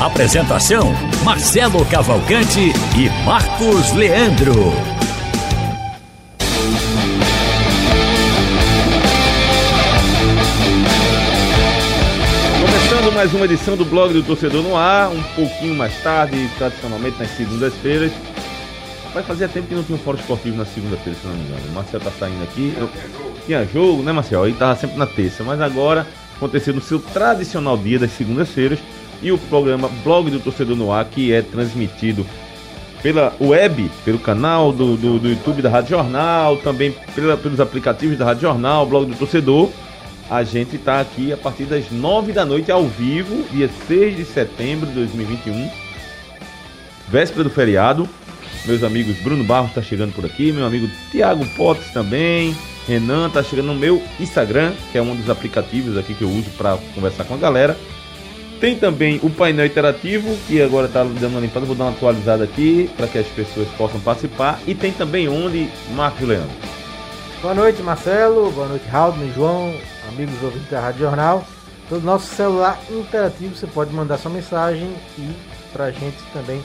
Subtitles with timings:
[0.00, 0.92] Apresentação:
[1.24, 4.72] Marcelo Cavalcante e Marcos Leandro.
[12.60, 17.18] Começando mais uma edição do blog do Torcedor no Ar, um pouquinho mais tarde, tradicionalmente
[17.18, 18.10] nas segundas-feiras.
[19.14, 21.62] Vai fazer tempo que não tinha um fórum esportivo na segunda-feira, se não me engano.
[21.68, 22.74] O Marcel tá saindo aqui.
[22.76, 22.88] Eu...
[23.46, 24.44] Tinha jogo, né, Marcel?
[24.44, 28.78] Aí tava sempre na terça, mas agora aconteceu no seu tradicional dia das segundas-feiras
[29.22, 32.26] e o programa Blog do Torcedor no Ar, que é transmitido
[33.02, 38.16] pela web, pelo canal do, do, do YouTube da Rádio Jornal, também pela, pelos aplicativos
[38.18, 39.70] da Rádio Jornal, Blog do Torcedor.
[40.30, 44.24] A gente está aqui a partir das 9 da noite ao vivo, dia 6 de
[44.24, 45.70] setembro de 2021,
[47.08, 48.08] véspera do feriado.
[48.64, 53.42] Meus amigos Bruno Barros está chegando por aqui, meu amigo Tiago Potts também, Renan está
[53.42, 57.24] chegando no meu Instagram, que é um dos aplicativos aqui que eu uso para conversar
[57.24, 57.76] com a galera.
[58.62, 62.44] Tem também o painel interativo, que agora está dando uma limpada, vou dar uma atualizada
[62.44, 64.60] aqui para que as pessoas possam participar.
[64.68, 66.48] E tem também onde, Marcos Leandro.
[67.42, 68.52] Boa noite, Marcelo.
[68.52, 69.74] Boa noite, Raul e João,
[70.10, 71.44] amigos ouvintes da Rádio Jornal.
[71.88, 75.28] Todo nosso celular interativo, você pode mandar sua mensagem e
[75.72, 76.62] pra gente também.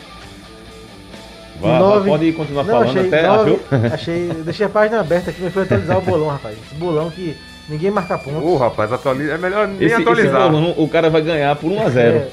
[1.59, 3.27] Vá, Nove- Pode continuar Não, falando achei, até.
[3.27, 3.59] nove-
[3.91, 6.55] achei, deixei a página aberta aqui, mas foi atualizar o bolão, rapaz.
[6.63, 7.35] Esse bolão que
[7.69, 8.43] ninguém marca pontos.
[8.43, 9.33] Ô, rapaz, atualiza.
[9.33, 10.49] É melhor nem Esse, esse atualizar.
[10.51, 12.29] bolão, o cara vai ganhar por 1 a 0 É,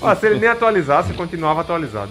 [0.00, 2.10] Ó, se ele nem atualizasse, continuava atualizado.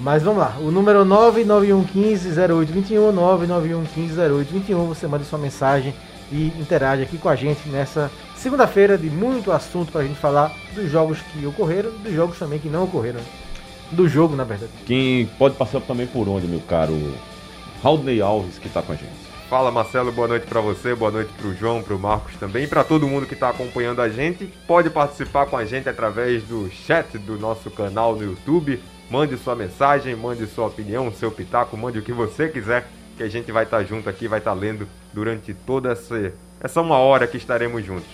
[0.00, 0.56] mas vamos lá.
[0.60, 4.86] O número é 99115-0821, 99115-0821.
[4.88, 5.94] Você manda sua mensagem
[6.30, 10.90] e interage aqui com a gente nessa segunda-feira de muito assunto pra gente falar dos
[10.90, 13.20] jogos que ocorreram, dos jogos também que não ocorreram.
[13.90, 14.72] Do jogo, na verdade.
[14.86, 16.98] Quem pode passar também por onde, meu caro
[17.82, 19.10] Raudney Alves, que tá com a gente.
[19.52, 23.06] Fala Marcelo, boa noite pra você, boa noite pro João, pro Marcos também, pra todo
[23.06, 24.46] mundo que tá acompanhando a gente.
[24.66, 28.80] Pode participar com a gente através do chat do nosso canal no YouTube.
[29.10, 33.28] Mande sua mensagem, mande sua opinião, seu pitaco, mande o que você quiser, que a
[33.28, 37.36] gente vai estar junto aqui, vai estar lendo durante toda essa, essa uma hora que
[37.36, 38.08] estaremos juntos.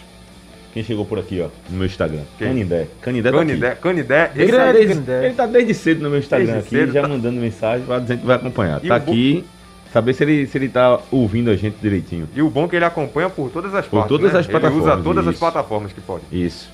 [0.75, 2.23] Quem chegou por aqui, ó, no meu Instagram?
[2.37, 2.49] Quem?
[2.49, 2.89] Canindé.
[3.01, 3.47] Canindé tá aqui.
[3.47, 5.25] Canidé, Canidé, esse Ele tá, desde, Canindé.
[5.27, 8.21] ele tá desde cedo no meu Instagram Desde aqui, já tá- mandando mensagem, vai dizendo
[8.23, 8.85] que vai acompanhar.
[8.85, 9.45] E tá o bu- aqui,
[9.93, 12.29] saber se ele, se ele tá ouvindo a gente direitinho.
[12.35, 14.39] E o bom é que ele acompanha por todas as Por partes, todas né?
[14.41, 15.41] as Ele plataformas, usa todas as isso.
[15.41, 16.23] plataformas que pode.
[16.33, 16.69] Isso.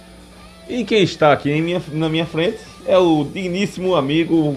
[0.69, 4.57] E quem está aqui em minha- na minha frente é o digníssimo amigo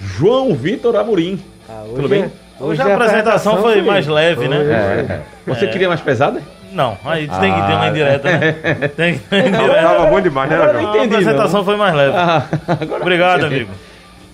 [0.00, 1.40] João Vitor Amorim.
[1.68, 2.30] Ah, Tudo bem?
[2.60, 4.56] Hoje a apresentação foi mais leve, né?
[4.58, 5.20] É.
[5.46, 6.40] Você queria mais pesada?
[6.72, 7.88] Não, aí tem que ter uma Ah.
[7.88, 8.52] indireta, né?
[8.96, 9.82] Tem que ter uma indireta.
[9.88, 10.92] tava bom demais, né, João?
[11.00, 11.64] A apresentação não.
[11.64, 12.16] foi mais leve.
[12.16, 12.46] Ah,
[12.80, 13.70] agora Obrigado, amigo.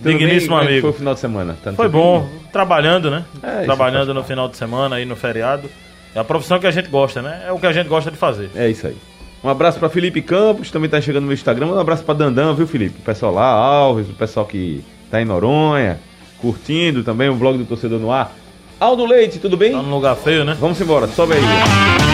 [0.01, 0.63] Tudo Digníssimo bem?
[0.63, 0.87] É que Foi amigo.
[0.89, 1.57] o final de semana.
[1.63, 2.41] Tá no Foi bom, filho?
[2.51, 3.23] trabalhando, né?
[3.43, 5.69] É, isso trabalhando no final de semana aí no feriado.
[6.15, 7.43] É a profissão que a gente gosta, né?
[7.47, 8.49] É o que a gente gosta de fazer.
[8.55, 8.97] É isso aí.
[9.43, 11.67] Um abraço pra Felipe Campos, também tá chegando no meu Instagram.
[11.67, 12.99] Um abraço pra Dandan, viu, Felipe?
[12.99, 15.99] O pessoal lá, Alves, o pessoal que tá em Noronha,
[16.39, 18.31] curtindo também o blog do Torcedor no Ar.
[18.79, 19.71] Aldo Leite, tudo bem?
[19.71, 20.55] Tá num lugar feio, né?
[20.59, 22.10] Vamos embora, sobe aí.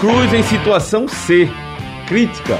[0.00, 1.50] Cruz em situação C,
[2.06, 2.56] crítica.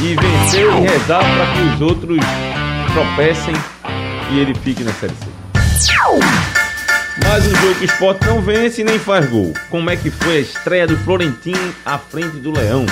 [0.00, 2.18] E vencer e rezar para que os outros
[2.92, 3.54] tropecem
[4.30, 5.26] e ele fique na Série C.
[7.26, 9.52] Mais um jogo que o Sport não vence e nem faz gol.
[9.68, 12.86] Como é que foi a estreia do Florentino à frente do Leão?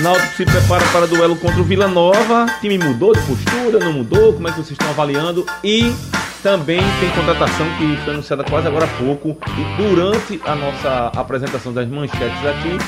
[0.00, 2.44] Náutico se prepara para duelo contra o Vila Nova.
[2.44, 4.34] O time mudou de postura, não mudou?
[4.34, 5.46] Como é que vocês estão avaliando?
[5.64, 5.94] E
[6.42, 9.36] também tem contratação que foi anunciada quase agora há pouco.
[9.46, 12.78] E durante a nossa apresentação das manchetes aqui,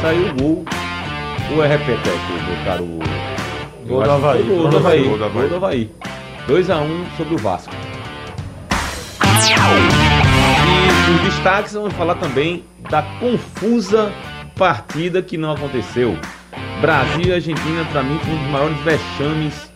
[0.00, 0.64] saiu o gol.
[1.54, 2.86] Ou é repeteco, meu caro?
[3.86, 4.42] Gol do Havaí.
[4.42, 5.04] Gol do Havaí.
[5.04, 5.90] Gol do Havaí.
[6.46, 7.74] 2x1 sobre o Vasco.
[11.08, 14.12] E os destaques vamos falar também da confusa
[14.56, 16.16] partida que não aconteceu.
[16.80, 19.67] Brasil e Argentina, para mim, um dos maiores vexames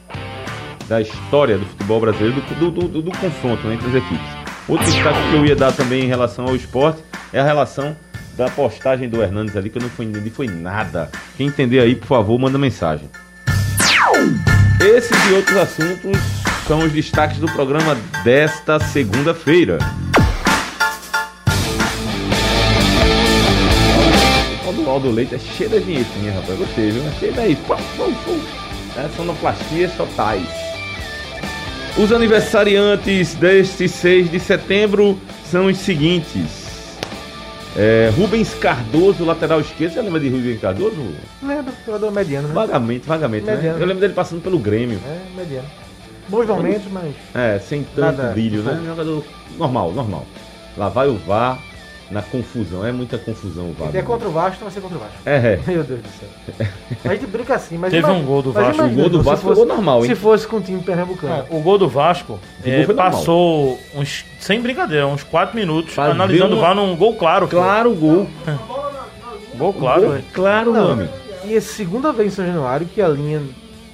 [0.93, 4.27] da história do futebol brasileiro, do, do, do- do confronto né, entre as equipes.
[4.69, 7.03] Outro destaque que eu ia dar também em relação ao esporte
[7.33, 7.97] é a relação
[8.37, 11.11] da postagem do Hernandes ali, que eu não fui- entendi, foi nada.
[11.39, 13.09] Quem entender aí, por favor, manda mensagem.
[14.81, 16.19] Esses e outros assuntos
[16.69, 19.79] são os destaques do programa desta segunda-feira.
[24.85, 26.59] voz do Leite é cheia da vinhetinha, rapaz.
[26.59, 27.03] Gostei, viu?
[27.19, 27.57] Cheia daí.
[27.57, 28.41] Pum, pum, pum.
[28.97, 30.72] É sonoplastia totais.
[31.99, 36.99] Os aniversariantes deste 6 de setembro são os seguintes.
[37.77, 39.93] É, Rubens Cardoso, lateral esquerdo.
[39.93, 40.97] Você lembra de Rubens Cardoso?
[41.43, 42.55] Lembra, jogador mediano, né?
[42.55, 43.57] Vagamente, vagamente, né?
[43.57, 43.79] Mediano.
[43.79, 44.99] Eu lembro dele passando pelo Grêmio.
[45.07, 45.69] É, mediano.
[46.29, 47.15] Bons momentos, mas.
[47.35, 48.33] É, sem tanto Nada.
[48.33, 48.81] brilho, né?
[48.87, 49.25] Jogador
[49.59, 50.27] normal, normal.
[50.79, 51.59] Lá vai o VAR
[52.13, 52.85] na confusão.
[52.87, 53.91] É muita confusão o VAR.
[53.91, 55.17] Se é contra o Vasco, então vai ser contra o Vasco.
[55.27, 55.61] É, é.
[55.67, 56.69] Meu Deus do céu.
[57.05, 57.91] A gente brinca assim, mas.
[57.91, 58.75] Teve um gol do Vasco.
[58.75, 60.11] imagina, O gol do Vasco fosse- foi gol normal, hein?
[60.11, 61.45] Se fosse com o time pernambucano.
[61.51, 63.11] Não, o gol do Vasco O gol é, foi normal.
[63.13, 67.49] passou uns, sem brincadeira, uns 4 minutos ver analisando o uma- VAR num gol claro.
[67.49, 68.29] Claro, gol.
[69.55, 71.13] Gol claro, Gol claro, Não, amigo.
[71.45, 73.43] E é a segunda vez em São Januário que a linha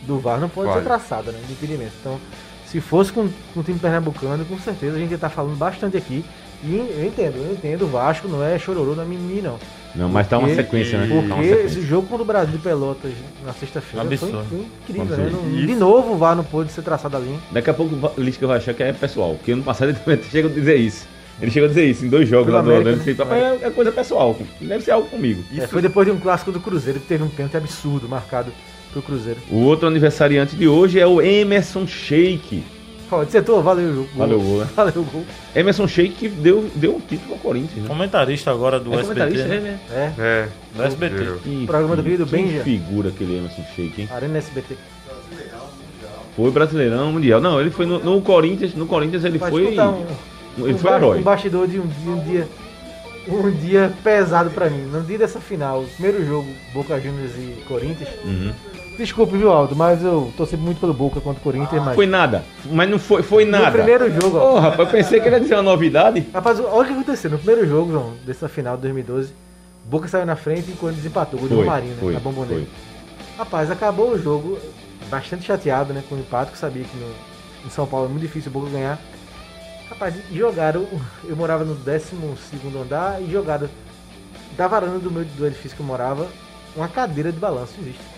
[0.06, 1.38] do VAR não pode ser traçada, né?
[1.46, 1.92] De impedimento.
[2.00, 2.18] Então,
[2.66, 5.96] se fosse com, com o time pernambucano, com certeza a gente ia estar falando bastante
[5.96, 6.24] aqui.
[6.64, 9.58] E eu entendo, eu entendo, o Vasco não é chororô da mimimi, não.
[9.94, 11.06] Não, mas tá uma Porque- sequência, né?
[11.08, 11.64] Porque Tá sequência.
[11.66, 13.12] esse jogo contra o Brasil de Pelotas
[13.44, 14.44] na sexta-feira foi, Absurdo.
[14.48, 14.58] foi
[14.88, 15.30] incrível, né?
[15.32, 17.38] Não- de novo o VAR não pôde ser traçado a linha.
[17.52, 19.34] Daqui a pouco o Lisca vai achar que é pessoal.
[19.36, 21.06] Porque ano passado ele também chega a dizer isso.
[21.40, 23.06] Ele chega a dizer isso em dois jogos Pelo lá do América, Orlando.
[23.06, 23.14] né?
[23.46, 24.36] "Rapaz, É é coisa pessoal.
[24.60, 25.42] Deve ser algo comigo.
[25.56, 28.50] É, foi depois de um clássico do Cruzeiro que teve um pênalti absurdo marcado
[28.92, 29.38] pro Cruzeiro.
[29.50, 32.62] O outro aniversariante de hoje é o Emerson Sheik.
[33.44, 34.06] Tu, valeu o gol.
[34.16, 34.68] Valeu o gol, né?
[34.76, 35.24] Valeu o gol.
[35.54, 37.88] Emerson Sheik que deu, deu um título ao Corinthians, né?
[37.88, 39.20] Comentarista agora do É SBT.
[39.20, 39.56] comentarista, né?
[39.56, 39.80] é, né?
[40.18, 40.48] É, É.
[40.74, 41.38] Do SBT.
[41.42, 42.62] Que Programa do querido que Benja.
[42.62, 44.08] figura aquele Emerson Sheik, hein?
[44.12, 44.76] Arena SBT.
[46.36, 47.40] Foi brasileirão mundial.
[47.40, 48.74] Não, ele foi no, no Corinthians.
[48.74, 49.76] No Corinthians ele foi.
[49.78, 50.06] um,
[50.58, 51.18] Ele um foi herói.
[51.18, 52.46] um bastidor de um, de um dia
[53.28, 54.82] um dia pesado pra mim.
[54.90, 58.08] No dia dessa final, o primeiro jogo, Boca Juniors e Corinthians.
[58.24, 58.52] Uhum.
[58.98, 62.44] Desculpe, viu, Aldo, mas eu torci muito pelo Boca contra o Corinthians, mas Foi nada.
[62.64, 63.70] Mas não foi, foi no nada.
[63.70, 66.26] primeiro jogo, ó, Ô, rapaz, eu pensei que ele ia dizer uma novidade.
[66.34, 67.30] Rapaz, olha o que aconteceu.
[67.30, 69.32] No primeiro jogo, João, dessa final de 2012,
[69.84, 71.38] Boca saiu na frente e Corinthians empatou.
[71.38, 72.00] Gol do Romarinho, né?
[72.00, 72.66] foi, Na bomboneira.
[73.38, 74.58] Rapaz, acabou o jogo,
[75.08, 77.06] bastante chateado, né, com o empate, que sabia que no,
[77.64, 78.98] em São Paulo é muito difícil o Boca ganhar.
[79.88, 80.84] Rapaz, jogaram,
[81.24, 82.16] eu morava no 12
[82.82, 83.68] andar e jogaram
[84.56, 86.26] da varanda do meu do edifício que eu morava,
[86.74, 88.17] uma cadeira de balanço, existe.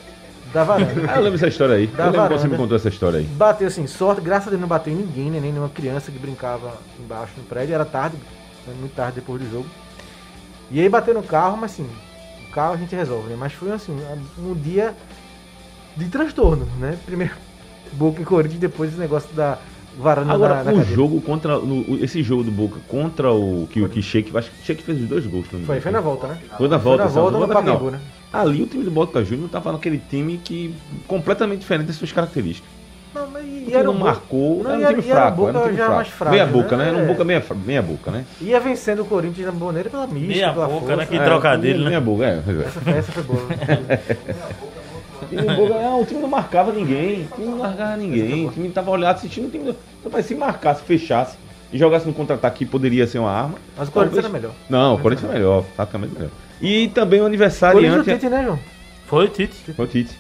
[0.52, 0.93] Da varanda.
[1.08, 1.87] Ah, eu lembro dessa história aí.
[1.87, 2.49] Da eu lembro que você varanda.
[2.49, 3.25] me contou essa história aí.
[3.25, 6.19] Bateu assim, sorte, graças a Deus não bateu em ninguém, né, nem nenhuma criança que
[6.19, 8.17] brincava embaixo no prédio, era tarde,
[8.64, 9.67] foi muito tarde depois do jogo.
[10.70, 11.88] E aí bateu no carro, mas assim,
[12.49, 13.37] o carro a gente resolve, né?
[13.38, 13.97] Mas foi assim,
[14.38, 14.94] um dia
[15.97, 16.97] de transtorno, né?
[17.06, 17.35] Primeiro
[17.93, 19.58] Boca e Corinthians, depois esse negócio da
[19.99, 20.94] varanda Agora, da, da o cadeira.
[20.97, 21.58] jogo contra.
[21.58, 24.37] no- o- esse jogo do Boca contra o que o que Sheik.
[24.37, 25.47] Acho que o Sheik fez os dois gols.
[25.52, 26.38] me Foi, foi na volta, né?
[26.56, 27.75] Foi na volta, Foi na volta no Volta final.
[27.79, 28.00] Pacaembu, né?
[28.32, 30.75] Ali o time do Boca Juniors tava naquele time que.
[31.09, 32.71] completamente diferente das suas características.
[33.12, 34.62] Não, mas e, Porque era não um marcou.
[34.62, 35.37] Não, era um era- time e era fraco.
[35.37, 35.97] Boca Era um time já fraco.
[35.97, 36.85] mais frágil, meia boca, né?
[36.85, 36.88] né?
[36.91, 37.06] Era um É.
[37.06, 38.25] boca meia, meia boca, né?
[38.41, 40.97] Ia vencendo o Corinthians na boneira pela mística, Meia pela boca, força.
[40.97, 41.06] né?
[41.06, 41.88] Que É, trocadilho, meia, né?
[41.91, 42.29] meia boca, é.
[42.29, 42.67] é.
[42.67, 43.41] Essa, essa foi boa.
[45.31, 48.50] E o Boca, ah, o time não marcava ninguém, o time não marcava ninguém, o
[48.50, 49.65] time tava olhando, assistindo, o time
[50.12, 50.23] não...
[50.23, 51.37] Se marcasse, fechasse
[51.73, 53.55] e jogasse no contra-ataque, poderia ser uma arma.
[53.76, 54.50] Mas o Corinthians era melhor.
[54.69, 56.31] Não, o Corinthians é melhor, taticamente melhor.
[56.61, 58.59] E também o Corinthians do aniversariante Tite, né, João?
[59.07, 59.73] Foi Tite.
[59.75, 60.15] foi o Tite.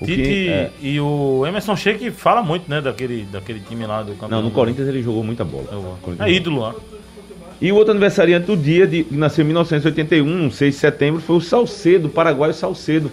[0.00, 4.02] O que- Tite é, e o Emerson Sheik fala muito, né, daquele, daquele time lá
[4.02, 4.40] do campeão.
[4.40, 5.66] Não, no Corinthians ele jogou muita bola.
[5.70, 6.74] É, o- é ídolo lá.
[7.60, 11.36] E o outro aniversariante do dia, de, que nasceu em 1981, 6 de setembro, foi
[11.36, 13.10] o Salcedo, paraguaio Salcedo.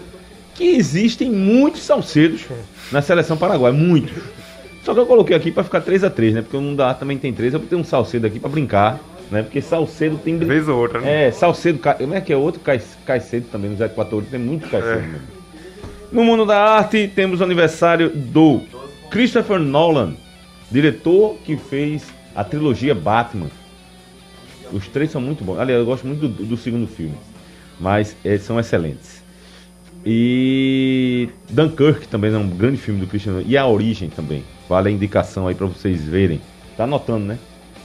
[0.56, 2.42] Que existem muitos Salcedos
[2.90, 4.12] na seleção paraguaia, muitos.
[4.84, 6.42] Só que eu coloquei aqui pra ficar 3x3, né?
[6.42, 8.98] Porque o não dá também tem 3, eu botei um Salcedo aqui pra brincar,
[9.30, 9.42] né?
[9.42, 10.36] Porque Salcedo tem.
[10.36, 11.28] brin- Vez ou outra, né?
[11.28, 12.60] É, Salcedo, como é que é outro?
[12.60, 15.40] Cai- Caicedo também, nos Equador, tem muito Caicedo É.
[16.12, 18.60] No mundo da arte, temos o aniversário do
[19.10, 20.14] Christopher Nolan,
[20.70, 23.46] diretor que fez a trilogia Batman.
[24.72, 25.58] Os três são muito bons.
[25.58, 27.14] Aliás, eu gosto muito do, do segundo filme,
[27.78, 29.20] mas eles são excelentes.
[30.04, 33.44] E Dunkirk também é um grande filme do Christian Nolan.
[33.46, 34.42] E A Origem também.
[34.68, 36.40] Vale a indicação aí pra vocês verem.
[36.76, 37.38] Tá anotando, né?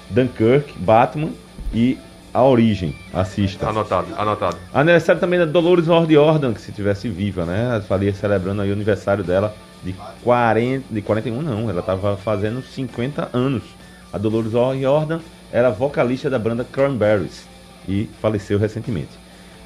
[0.09, 1.31] Dunkirk, Batman
[1.74, 1.97] e
[2.33, 2.95] A Origem.
[3.13, 3.69] Assista.
[3.69, 4.57] Anotado, anotado.
[4.74, 7.65] Aniversário também da Dolores O'Riordan, que se tivesse viva, né?
[7.65, 12.62] Ela faria celebrando aí o aniversário dela de 40, de 41 não, ela tava fazendo
[12.62, 13.63] 50 anos.
[14.12, 15.19] A Dolores O'Riordan
[15.51, 17.47] era vocalista da banda Cranberries
[17.88, 19.12] e faleceu recentemente.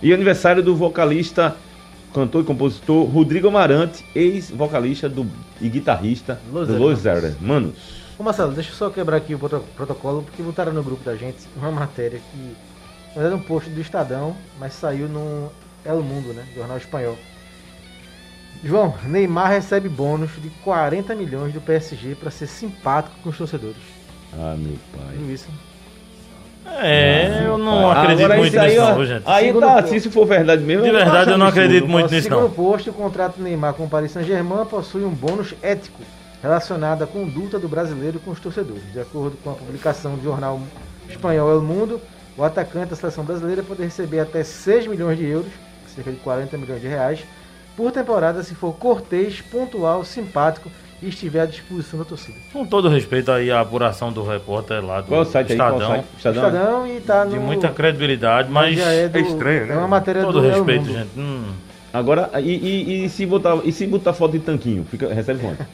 [0.02, 1.56] E aniversário do vocalista,
[2.14, 5.26] cantor e compositor Rodrigo Amarante, ex-vocalista do
[5.62, 7.99] e guitarrista Los do Los Hermanos.
[8.20, 11.16] Ô Marcelo, deixa eu só quebrar aqui o proto- protocolo, porque botaram no grupo da
[11.16, 12.56] gente uma matéria que.
[13.16, 15.50] Na verdade, um post do Estadão, mas saiu no
[15.86, 16.46] El Mundo, né?
[16.56, 17.18] Jornal espanhol.
[18.64, 23.78] João, Neymar recebe bônus de 40 milhões do PSG para ser simpático com os torcedores.
[24.34, 25.16] Ah, meu pai.
[25.16, 25.48] Viu isso?
[26.82, 29.24] É, eu não acredito Agora, muito aí, nisso, ó, não, gente.
[29.26, 29.88] Aí Segundo tá, ponto.
[29.90, 30.84] se isso for verdade mesmo.
[30.84, 31.66] De eu verdade, eu não absurdo.
[31.66, 32.52] acredito muito nisso, segundo não.
[32.52, 36.04] posto, o contrato do Neymar com o Paris Saint-Germain possui um bônus ético
[36.42, 38.92] relacionado à conduta do brasileiro com os torcedores.
[38.94, 40.60] De acordo com a publicação do jornal
[41.10, 42.00] espanhol El Mundo,
[42.38, 45.52] o atacante da seleção brasileira pode receber até 6 milhões de euros,
[45.94, 47.20] cerca de 40 milhões de reais,
[47.76, 50.70] por temporada se for cortês, pontual, simpático
[51.02, 52.38] e estiver à disposição da torcida.
[52.52, 55.58] Com todo respeito aí à apuração do repórter lá do Qual é site aí?
[55.58, 56.08] Qual é Estadão, site?
[56.18, 56.46] Estadão.
[56.48, 57.32] Estadão e tá no...
[57.32, 59.74] de muita credibilidade, mas já é, do- É estranho, né?
[59.74, 60.94] É uma matéria todo do El respeito, Mundo.
[60.94, 61.10] gente.
[61.18, 61.52] Hum,
[61.92, 64.86] Agora, e, e, e se botar, e se botar foto de tanquinho?
[64.90, 65.66] Fica, recebe quanto?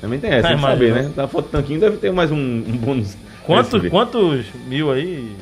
[0.00, 1.10] Também tem essa, É, tem que saber, né?
[1.16, 3.16] Da foto de tanquinho deve ter mais um, um bônus.
[3.44, 5.34] quantos, quantos mil aí?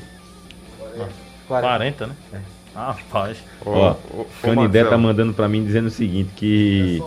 [1.49, 1.69] 40.
[1.69, 2.15] 40, né?
[2.75, 3.39] Rapaz.
[3.65, 7.03] Ó, Ô, ô, Canidé tá mandando pra mim dizendo o seguinte, que...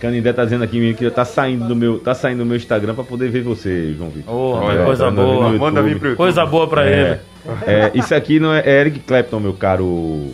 [0.00, 3.02] Canidé tá dizendo aqui que tá saindo do meu, tá saindo do meu Instagram pra
[3.02, 4.32] poder ver você, João Vitor.
[4.32, 5.50] Ô, Olha, coisa tá boa.
[5.52, 6.16] Manda vir pro YouTube.
[6.16, 7.18] Coisa boa pra ele.
[7.66, 10.32] É, é, isso aqui não é, é Eric Clapton, meu caro...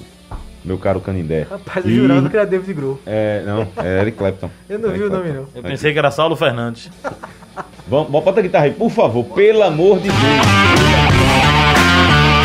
[0.64, 1.46] Meu caro Canindé.
[1.50, 2.98] Rapaz, eu E- jurava que era David Grohl.
[3.04, 4.48] É, não, é Eric Clapton.
[4.68, 5.46] Eu não Eric vi o nome, não.
[5.54, 6.90] Eu pensei que era Saulo Fernandes.
[7.86, 10.14] Vamos, bota a guitarra aí, por favor, pelo amor de Deus.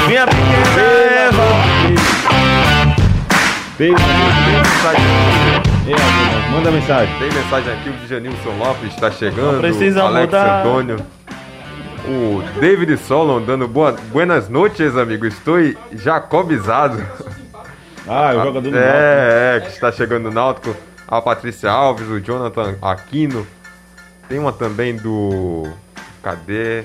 [0.08, 2.50] Minha pequena Adriano,
[6.52, 7.14] Manda mensagem.
[7.20, 9.54] Tem mensagem aqui, o Djanilson Lopes está chegando.
[9.54, 10.60] Não precisa Alex mudar.
[10.66, 10.98] Antônio.
[12.08, 15.26] O David Solon dando boa, buenas noites, amigo.
[15.26, 15.58] Estou
[15.94, 17.02] jacobizado.
[18.10, 18.90] Ah, o jogador do Náutico.
[18.90, 20.76] É, é, que está chegando no Náutico.
[21.08, 23.46] A Patrícia Alves, o Jonathan Aquino.
[24.28, 25.68] Tem uma também do.
[26.24, 26.84] Cadê?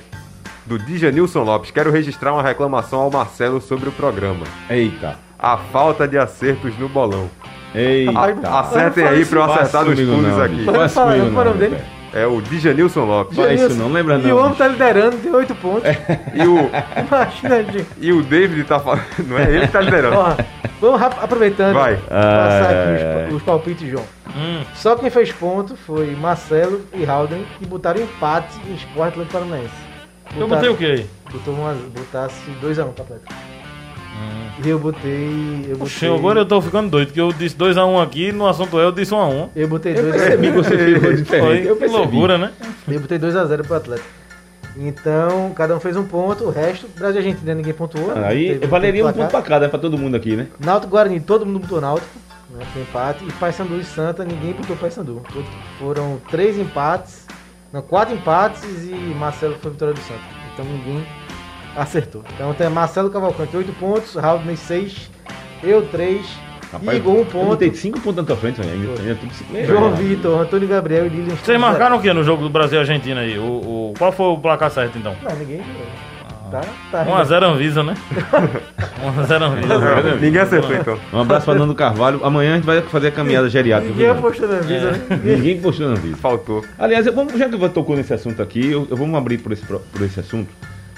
[0.66, 1.70] Do Djanilson Lopes.
[1.70, 4.46] Quero registrar uma reclamação ao Marcelo sobre o programa.
[4.68, 5.18] Eita.
[5.38, 7.30] A falta de acertos no bolão.
[7.74, 8.58] Eita.
[8.60, 10.54] Acertem aí pra eu acertar nos fundos não, aqui.
[10.54, 10.64] bicho.
[10.66, 12.03] Pode Faça falar, comigo qual é o não, nome dele?
[12.14, 13.36] É o Djanilson Lopes.
[13.36, 14.36] Fala isso não, lembra E não.
[14.36, 15.82] o homem tá liderando, tem 8 pontos.
[16.32, 16.70] E o,
[17.06, 17.86] Imagina, gente.
[18.00, 19.02] e o David tá falando.
[19.26, 20.16] Não é ele que tá liderando.
[20.16, 20.36] Ó,
[20.80, 21.74] vamos aproveitando.
[21.74, 21.96] Vai.
[21.96, 24.04] Passar Ai, aqui ai, os, os palpites, João.
[24.36, 29.32] Hum, Só quem fez ponto foi Marcelo e Halden, que botaram empate em Sport Atlético
[29.32, 29.74] Paranaense.
[30.36, 31.06] eu botei o quê aí?
[31.32, 33.32] Botou uma, botasse 2x1 pra Atlético.
[34.64, 35.66] E eu botei.
[35.68, 38.78] Eu Puxa, botei, agora eu tô ficando doido, porque eu disse 2x1 aqui, no assunto
[38.78, 39.48] eu disse 1x1.
[39.56, 41.46] eu botei Eu 2 percebi que você coisa diferente.
[41.46, 42.52] Foi Eu que loucura, né?
[42.86, 44.08] Eu botei 2x0 pro Atlético.
[44.76, 48.14] Então, cada um fez um ponto, o resto, Brasil e Argentina ninguém pontuou.
[48.14, 48.26] né?
[48.26, 49.68] Aí Teve valeria um ponto pra cada, né?
[49.70, 50.48] Pra todo mundo aqui, né?
[50.58, 52.10] Náutico Guarani, todo mundo botou Náutico,
[52.50, 53.24] né, foi empate.
[53.24, 55.22] E Paysandu e Santa, ninguém botou Paysandu.
[55.78, 57.24] Foram três empates,
[57.72, 60.20] não, quatro empates e Marcelo foi vitória do Santa.
[60.52, 61.06] Então ninguém
[61.76, 62.22] acertou.
[62.34, 65.10] Então tem Marcelo Cavalcante, 8 pontos, Raul 6,
[65.62, 66.26] eu 3,
[66.92, 69.00] Igor 1 Eu ponto, botei cinco pontos na tua frente, ainda.
[69.00, 69.64] ainda tudo cinco.
[69.64, 71.36] João Vitor, Antônio Gabriel e Lilian.
[71.36, 73.38] Vocês marcaram o que no jogo do Brasil e Argentina aí?
[73.38, 75.14] O, o- qual foi o placar certo então?
[75.22, 75.64] Não, ninguém viu.
[76.50, 77.04] Tá, tá.
[77.04, 77.94] 1x0 Anvisa, né?
[79.02, 80.16] 1x0 Anvisa.
[80.20, 80.98] Ninguém acertou então.
[81.12, 82.24] Um abraço pra Nando Carvalho.
[82.24, 83.92] Amanhã a gente vai fazer a caminhada geriátrica.
[83.94, 85.00] Ninguém apostou na Visa, né?
[85.24, 86.16] Ninguém postou na vida.
[86.16, 86.64] Faltou.
[86.78, 89.52] Aliás, eu- vamos, já que você tocou nesse assunto aqui, eu, eu vamos abrir por
[89.52, 90.48] esse, por esse assunto.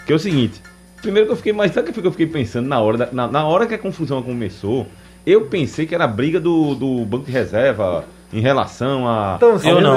[0.06, 0.62] Que é o seguinte.
[1.02, 1.72] Primeiro que eu fiquei mais.
[1.72, 4.22] Sabe o que eu fiquei pensando na hora, da- na, na hora que a confusão
[4.22, 4.86] começou?
[5.26, 9.36] Eu pensei que era a briga do, do Banco de Reserva em relação a.
[9.58, 9.96] Cedo, não.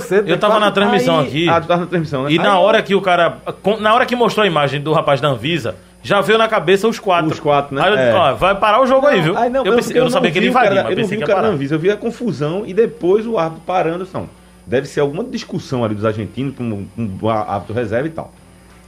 [0.00, 0.28] cedo.
[0.28, 1.48] Eu tava na transmissão Aí- aqui.
[1.48, 2.30] Ah, tu tava na transmissão, né?
[2.32, 3.38] E Aí- na hora que o cara.
[3.80, 6.98] Na hora que mostrou a imagem do rapaz da Anvisa, já veio na cabeça os
[6.98, 7.30] quatro.
[7.30, 7.82] Os quatro, né?
[7.82, 8.14] Aí eu É.
[8.14, 9.36] ó, vai parar o jogo aí, viu?
[9.38, 11.16] Aí não, eu, pensei- eu não sabia que ele cara- invadia, mas Eu não pensei
[11.16, 11.54] vi que o cara parar.
[11.54, 14.06] Anvisa, eu vi a confusão e depois o árbitro parando.
[14.12, 14.28] Não,
[14.66, 18.32] deve ser alguma discussão ali dos argentinos com, com o árbitro reserva e tal.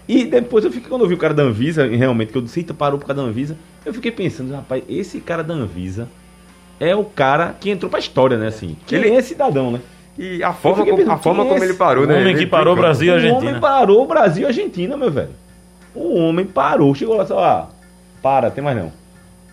[0.08, 2.42] E depois eu fiquei, quando eu vi o cara da Anvisa, e realmente, que eu
[2.42, 6.08] disse, eita, parou por causa da Anvisa, eu fiquei pensando, rapaz, esse cara da Anvisa
[6.80, 8.74] é o cara que entrou pra história, né, assim.
[8.86, 9.80] Que Ele- é cidadão, né?
[10.18, 12.14] E a forma, como, a pensando, forma quem como é ele parou, né?
[12.16, 12.74] homem Ele que parou.
[12.74, 13.38] Brasil e O Argentina.
[13.50, 15.30] homem parou o Brasil e a Argentina, meu velho.
[15.94, 17.68] O homem parou, chegou lá só, ah,
[18.22, 18.90] para, tem mais não.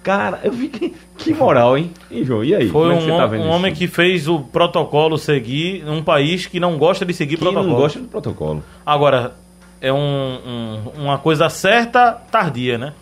[0.01, 0.93] Cara, eu fiquei.
[1.17, 1.91] Que moral, hein?
[2.09, 2.67] E João, e aí?
[2.69, 5.83] Foi Como é um, que você tá vendo um homem que fez o protocolo seguir
[5.83, 7.67] num país que não gosta de seguir que protocolo.
[7.71, 8.63] não gosta do protocolo.
[8.85, 9.33] Agora,
[9.81, 12.93] é um- um- uma coisa certa, tardia, né?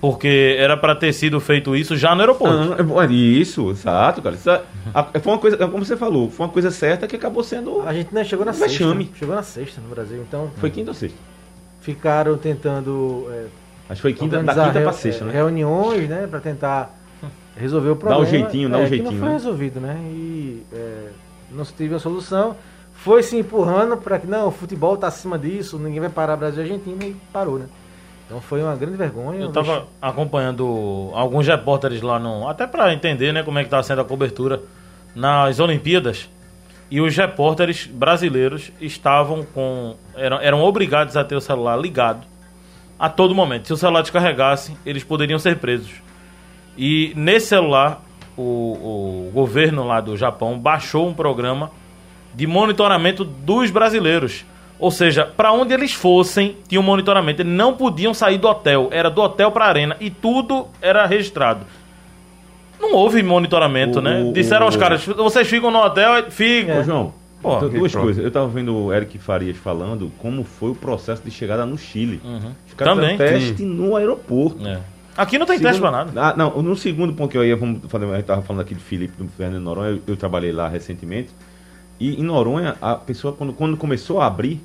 [0.00, 2.74] Porque era pra ter sido feito isso já no aeroporto.
[2.74, 4.34] Ah, é é isso, exato, cara.
[4.34, 4.60] Isso é-
[4.92, 7.80] a- foi uma coisa, como você falou, foi uma coisa certa que acabou sendo.
[7.86, 9.04] A gente né, chegou na Vexame.
[9.04, 9.18] sexta.
[9.18, 10.22] Chegou na sexta no Brasil.
[10.28, 11.16] Então Foi quinta ou sexta?
[11.80, 13.44] ficaram tentando é,
[13.88, 15.32] Acho que foi quinta, da quinta pra reu- sexta, né?
[15.32, 16.94] reuniões, né, para tentar
[17.56, 18.22] resolver o problema.
[18.22, 19.34] o jeitinho, dá o é, que jeitinho, não foi né?
[19.34, 19.96] resolvido, né?
[20.04, 21.08] E é,
[21.50, 22.56] não se teve uma solução.
[23.04, 26.62] Foi se empurrando para que não, o futebol tá acima disso, ninguém vai parar Brasil
[26.62, 27.66] e Argentina e parou, né?
[28.24, 29.42] Então foi uma grande vergonha.
[29.42, 29.90] Eu tava vexame.
[30.00, 32.48] acompanhando alguns repórteres lá no.
[32.48, 34.62] Até pra entender, né, como é que tá sendo a cobertura
[35.14, 36.30] nas Olimpíadas.
[36.90, 39.96] E os repórteres brasileiros estavam com.
[40.14, 42.26] eram, eram obrigados a ter o celular ligado
[42.98, 43.66] a todo momento.
[43.66, 45.92] Se o celular descarregasse, eles poderiam ser presos.
[46.78, 48.02] E nesse celular,
[48.34, 51.70] o, o governo lá do Japão baixou um programa
[52.34, 54.44] de monitoramento dos brasileiros.
[54.78, 57.40] Ou seja, para onde eles fossem, tinha um monitoramento.
[57.42, 58.88] Eles não podiam sair do hotel.
[58.90, 59.96] Era do hotel para a arena.
[60.00, 61.60] E tudo era registrado.
[62.80, 64.22] Não houve monitoramento, O- né?
[64.22, 66.80] o- Disseram aos o- caras, vocês ficam no hotel, ficam.
[66.80, 68.04] Ô, João, Pô, então, duas pronto.
[68.04, 68.24] coisas.
[68.24, 72.20] Eu tava vendo o Eric Farias falando como foi o processo de chegada no Chile.
[72.66, 73.00] Os caras Uhum.
[73.00, 73.16] Também.
[73.16, 74.66] teste no aeroporto.
[74.66, 74.80] É.
[75.16, 76.10] Aqui não tem teste pra nada.
[76.20, 78.74] Ah, não, no segundo ponto que eu ia, vamos fazer, a gente tava falando aqui
[78.74, 81.30] de Felipe, do Fernando Noronha, eu, eu trabalhei lá recentemente.
[82.00, 84.60] E em Noronha, a pessoa, quando, quando começou a abrir,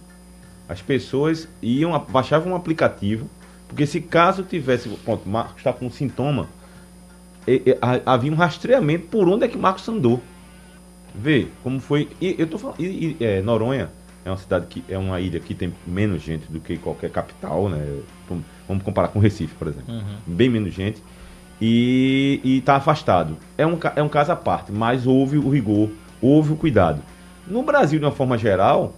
[0.67, 3.27] as pessoas iam, a- baixavam um aplicativo,
[3.67, 6.48] porque se caso tivesse, pronto, o Marcos está com um sintoma,
[7.48, 10.21] e- e- ha- havia um rastreamento por onde é que Marcos andou.
[11.13, 12.07] Vê como foi.
[12.21, 12.79] E eu tô falando.
[12.79, 13.89] E, é, Noronha
[14.24, 17.67] é uma cidade que é uma ilha que tem menos gente do que qualquer capital,
[17.69, 18.00] né?
[18.27, 19.91] Vamos- comparar com Recife, por exemplo.
[20.27, 21.01] Bem menos gente.
[21.59, 23.36] E, e tá afastado.
[23.57, 25.89] É um, é um caso à parte, mas houve o rigor,
[26.21, 27.01] houve o cuidado.
[27.50, 28.94] No Brasil, de uma forma geral,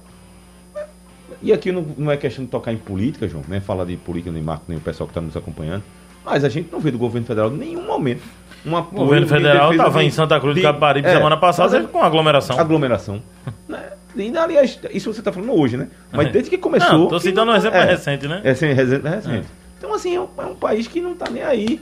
[1.41, 4.31] e aqui não, não é questão de tocar em política, João, nem falar de política,
[4.31, 5.84] nem Marco, nem o pessoal que está nos acompanhando,
[6.25, 8.22] mas a gente não vê do governo federal em nenhum momento
[8.63, 11.88] um O governo federal estava em Santa Cruz de de- Caparibe é, semana passada fazer
[11.88, 12.60] com aglomeração.
[12.60, 13.22] aglomeração.
[13.67, 13.84] Né?
[14.13, 15.88] E, aliás, isso você está falando hoje, né?
[16.12, 16.31] Mas É.
[16.31, 17.08] desde que começou.
[17.08, 18.41] Que citando não- um exemplo mais recente, né?
[18.43, 19.08] É, sim, recente.
[19.08, 19.48] recente.
[19.77, 21.81] Então, assim, é um, é um país que não está nem aí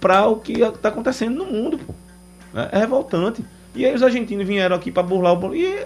[0.00, 1.92] para o que está acontecendo no mundo, pô.
[2.58, 3.44] É, é revoltante.
[3.74, 5.54] E aí os argentinos vieram aqui para burlar o bolo.
[5.54, 5.84] E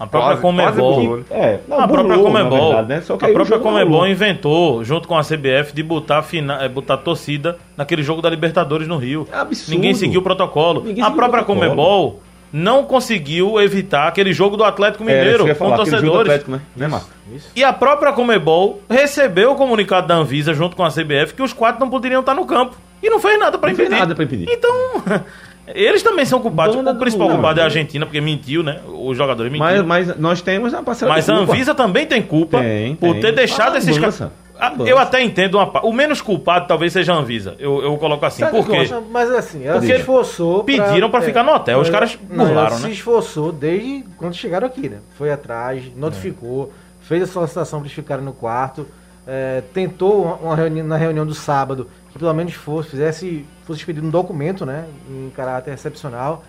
[0.00, 0.94] A própria Quase- quase Comebol.
[0.94, 1.24] burlou, né?
[1.30, 3.16] é, não, a própria burlou, Comebol, verdade, né?
[3.20, 8.02] A própria Comebol inventou, junto com a CBF, de botar, fina, eh, botar torcida naquele
[8.02, 9.26] jogo da Libertadores no Rio.
[9.32, 9.74] É absurdo.
[9.74, 10.84] Ninguém seguiu o protocolo.
[10.84, 11.60] Ninguém a própria protocolo.
[11.60, 16.20] Comebol não conseguiu evitar aquele jogo do Atlético É, Mineiro com falar, do torcedores.
[16.20, 16.60] Atlético, né?
[16.76, 17.10] Né, Marcos?
[17.54, 21.52] E a própria Comebol recebeu o comunicado da Anvisa junto com a CBF que os
[21.52, 22.76] quatro não poderiam estar no campo.
[23.02, 24.00] E não fez nada para Não fez impedir.
[24.00, 24.48] nada pra impedir.
[24.50, 24.70] Então,
[25.74, 26.74] eles também são culpados.
[26.76, 28.80] Dona o principal culpado é a Argentina, porque mentiu, né?
[28.86, 29.84] Os jogadores mentiram.
[29.86, 31.34] Mas, mas nós temos a parcela Mas de a.
[31.34, 33.20] Anvisa também tem culpa Tem, por tem.
[33.22, 34.22] ter deixado Ah, esses caras.
[34.60, 34.72] Ah.
[34.84, 35.86] Eu até entendo uma parte.
[35.86, 37.54] O menos culpado talvez seja a Anvisa.
[37.60, 38.40] Eu, eu coloco assim.
[38.40, 38.88] Sabe Por quê?
[39.10, 40.64] Mas assim, ela Porque se esforçou.
[40.64, 42.90] pediram pra ficar no hotel, os caras não, ela burlaram, se né?
[42.90, 44.98] esforçou desde quando chegaram aqui, né?
[45.16, 48.84] Foi atrás, notificou, fez a solicitação para eles ficarem no quarto,
[49.26, 53.80] é, tentou uma, uma reunião, na reunião do sábado que pelo menos fosse, fizesse, fosse
[53.80, 54.88] expedido um documento, né?
[55.08, 56.44] Em caráter excepcional.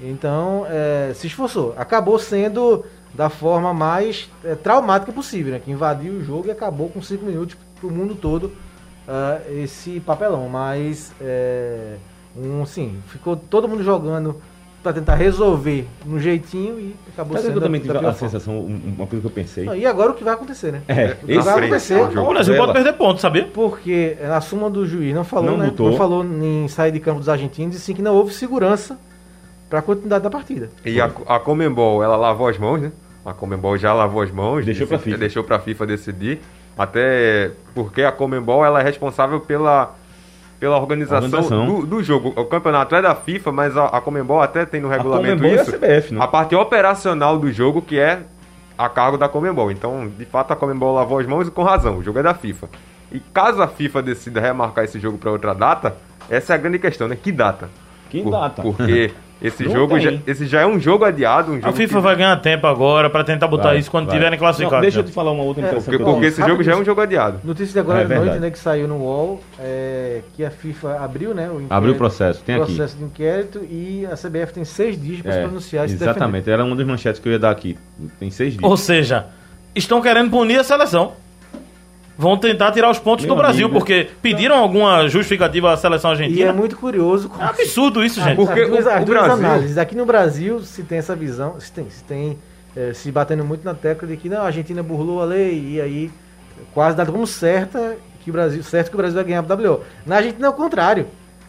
[0.00, 1.74] Então, é, se esforçou.
[1.76, 5.58] Acabou sendo da forma mais é, traumática possível, né?
[5.58, 8.52] Que invadiu o jogo e acabou com cinco minutos pro mundo todo
[9.08, 10.48] ah, esse papelão.
[10.48, 11.96] Mas, é,
[12.36, 14.40] um, sim, ficou todo mundo jogando
[14.88, 18.54] para tentar resolver no jeitinho e acabou o sendo que eu também tive a sensação,
[18.58, 19.64] um- uma coisa que eu pensei?
[19.64, 20.82] Não, E agora o que vai acontecer, né?
[20.88, 22.30] É, o que vai frente acontecer ao jogo.
[22.30, 23.44] O Brasil pode perder ponto, sabia?
[23.52, 25.72] porque na súmula do juiz não falou, Não né?
[25.78, 28.98] Não falou em sair de campo dos argentinos e sim que não houve segurança
[29.68, 30.70] para a continuidade da partida.
[30.86, 32.90] E a, a Comembol, ela lavou as mãos, né?
[33.26, 34.64] A Comembol já lavou as mãos.
[34.64, 35.18] Deixou pra FIFA.
[35.18, 36.40] Deixou pra FIFA decidir.
[36.78, 39.94] Até porque a Comembol, ela é responsável pela,
[40.58, 41.66] pela organização, Organização.
[41.66, 42.32] Do, do jogo.
[42.36, 45.72] O campeonato é da FIFA, mas a, a Comembol até tem no regulamento a isso.
[45.72, 46.20] CBF, né?
[46.22, 48.20] A parte operacional do jogo que é
[48.76, 49.70] a cargo da Comembol.
[49.70, 51.98] Então, de fato, a Comembol lavou as mãos e com razão.
[51.98, 52.68] O jogo é da FIFA.
[53.10, 55.96] E caso a FIFA decida remarcar esse jogo para outra data,
[56.28, 57.16] essa é a grande questão, né?
[57.20, 57.70] Que data?
[58.10, 58.62] Que Por- data?
[58.62, 61.94] Porque esse Não jogo já, esse já é um jogo adiado, um jogo A FIFA
[61.96, 64.16] que- vai ganhar tempo agora pra tentar botar Vai, isso quando vai.
[64.16, 64.76] tiverem classificados.
[64.76, 65.92] Não, deixa eu te falar uma outra É, informação.
[65.92, 67.40] Porque, porque esse jogo já é um jogo adiado.
[67.44, 68.40] Notícia de agora É à noite, verdade.
[68.40, 71.44] né, que saiu no UOL, é, que a FIFA abriu, né?
[71.48, 72.66] O inquérito, Abriu o processo, tem aqui.
[72.74, 76.50] processo de inquérito e a CBF tem seis dias para se É, pronunciar se exatamente,
[76.50, 77.78] era uma das manchetes que eu ia dar aqui.
[78.18, 78.62] Tem seis dias.
[78.68, 79.26] Ou seja,
[79.74, 81.12] estão querendo punir a seleção.
[82.18, 83.78] Vão tentar tirar os pontos Meu do Brasil, amigo.
[83.78, 86.30] porque pediram alguma justificativa à seleção defender.
[86.30, 86.50] E argentina.
[86.50, 88.34] é muito curioso como É absurdo isso, gente.
[88.34, 89.78] Porque as duas, o- as duas Brasil- análises.
[89.78, 92.36] Aqui no Brasil se tem essa visão, se tem, se tem
[92.76, 95.80] eh, se batendo muito na tecla de que não, a Argentina burlou a lei e
[95.80, 96.10] aí
[96.74, 99.80] quase dado como certa que o Brasil, certo que o Brasil vai ganhar a WO.
[100.04, 101.06] Na Argentina é o contrário.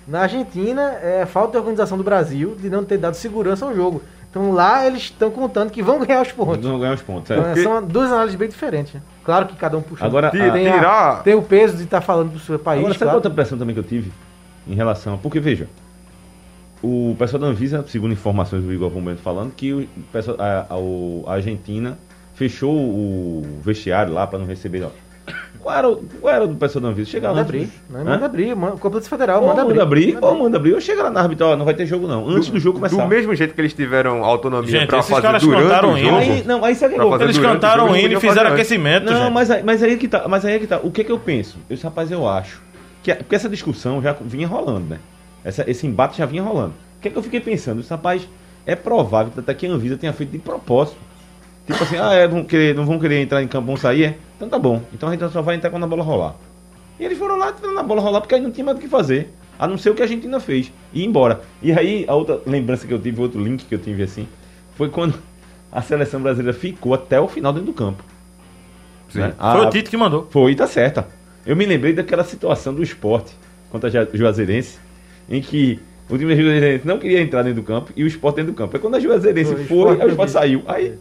[0.07, 4.01] Na Argentina é falta de organização do Brasil de não ter dado segurança ao jogo.
[4.29, 6.63] Então lá eles estão contando que vão ganhar os pontos.
[6.63, 7.31] Não ganhar os pontos.
[7.31, 7.33] é.
[7.33, 8.93] Então, Porque- são duas análises bem diferentes.
[8.93, 9.01] né?
[9.29, 10.03] Claro que cada um puxa.
[10.03, 12.79] Agora, tem, a- tem, a- tirar- tem o peso de estar falando do seu país.
[12.79, 13.17] Agora, sabe claro.
[13.17, 14.11] outra pressão também que eu tive
[14.67, 15.19] em relação.
[15.19, 15.67] Porque, veja,
[16.81, 21.31] o pessoal da Anvisa, segundo informações do Igor Romero falando, que o pessoal, a, a-
[21.31, 21.95] a Argentina
[22.33, 24.89] fechou o vestiário lá para não receber ó,
[25.61, 27.09] Qual era, o- qual era o do pessoal da Anvisa?
[27.09, 27.69] Chega Manda antes abrir.
[27.89, 28.55] manda abrir.
[28.55, 29.73] Manda, o Complexo Federal, Ou manda abrir.
[29.73, 30.71] manda abrir, Manda ou manda abrir.
[30.71, 32.27] Eu chego lá na árbitra, ó, não vai ter jogo não.
[32.29, 33.01] Antes do jogo começar.
[33.01, 35.97] Do mesmo jeito que eles tiveram autonomia Gente, pra esses fazer caras durante cantaram o
[35.97, 36.15] jogo.
[36.17, 39.33] Aí, não, aí sabe o que Eles cantaram o hino e fizeram aquecimento, Não, gente.
[39.33, 40.27] mas, aí- mas aí é que tá.
[40.27, 40.79] Mas aí é que tá.
[40.81, 41.57] O que que eu penso?
[41.69, 42.61] Eu, rapaz, eu acho.
[43.03, 44.99] Que, porque essa discussão já vinha rolando, né?
[45.43, 46.73] Essa, esse embate já vinha rolando.
[46.97, 47.79] O que é que eu fiquei pensando?
[47.81, 48.27] Isso, rapaz,
[48.65, 50.97] é provável que até que a Anvisa tenha feito de propósito.
[51.69, 54.17] Tipo assim, ah, é, vão querer, não vão querer entrar em campo, vão sair, é?
[54.37, 54.81] Então tá bom.
[54.93, 56.35] Então a gente só vai entrar quando a bola rolar.
[56.99, 58.87] E eles foram lá entrando na bola rolar porque aí não tinha mais o que
[58.87, 59.29] fazer.
[59.57, 60.71] A não ser o que a Argentina fez.
[60.93, 61.41] E ir embora.
[61.61, 64.27] E aí, a outra lembrança que eu tive, outro link que eu tive assim,
[64.75, 65.13] foi quando
[65.71, 68.03] a seleção brasileira ficou até o final dentro do campo.
[69.09, 69.19] Sim.
[69.19, 69.33] né?
[69.37, 70.27] Foi A- o Tite que mandou.
[70.31, 71.07] foi, tá certa.
[71.45, 73.31] Eu me lembrei daquela situação do esporte
[73.69, 74.77] contra a Ju- Juazeirense,
[75.29, 75.79] em que
[76.09, 78.55] o time da Juazeirense não queria entrar dentro do campo e o esporte dentro do
[78.55, 78.75] campo.
[78.75, 80.63] Aí quando a Juazeirense Foi, foi, Sport aí o esporte saiu.
[80.67, 80.93] Aí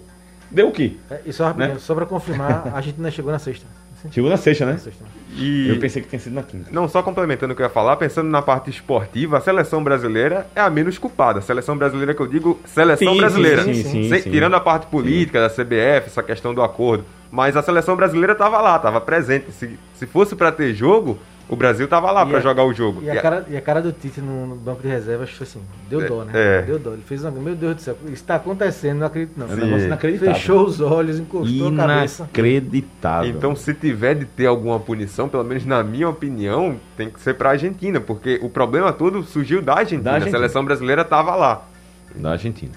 [0.50, 0.92] deu o quê?
[1.10, 1.80] É, E só, rapidinho, Né?
[1.80, 3.66] só pra confirmar, a Argentina chegou na sexta.
[4.12, 4.72] Chegou na sexta, né?
[4.74, 5.04] Na sexta.
[5.36, 5.68] E...
[5.70, 6.70] Eu pensei que tinha sido na quinta.
[6.70, 10.46] Não, só complementando o que eu ia falar, pensando na parte esportiva, a seleção brasileira
[10.54, 11.40] é a menos culpada.
[11.40, 13.64] A seleção brasileira que eu digo, seleção Sim, brasileira.
[13.64, 14.30] sim, sim, sim.
[14.30, 17.04] Tirando a parte política da CBF, essa questão do acordo.
[17.30, 19.50] Mas a seleção brasileira estava lá, estava presente.
[19.50, 23.02] Se, se fosse para ter jogo, o Brasil estava lá para jogar o jogo.
[23.02, 25.60] E a, cara, e a cara do Tite no, no banco de reservas foi assim,
[25.88, 26.32] deu dó, né?
[26.34, 26.62] É.
[26.62, 26.92] Deu dó.
[26.92, 27.30] Ele fez uma.
[27.30, 29.46] Meu Deus do céu, isso tá acontecendo, não acredito não.
[29.46, 30.34] É inacreditável.
[30.34, 32.22] Fechou os olhos, encostou a cabeça.
[32.24, 33.30] Inacreditável.
[33.30, 37.34] Então, se tiver de ter alguma punição, pelo menos na minha opinião, tem que ser
[37.34, 40.02] para a Argentina, porque o problema todo surgiu da Argentina.
[40.02, 40.36] Da Argentina.
[40.36, 41.66] A seleção brasileira estava lá.
[42.14, 42.72] Da Argentina.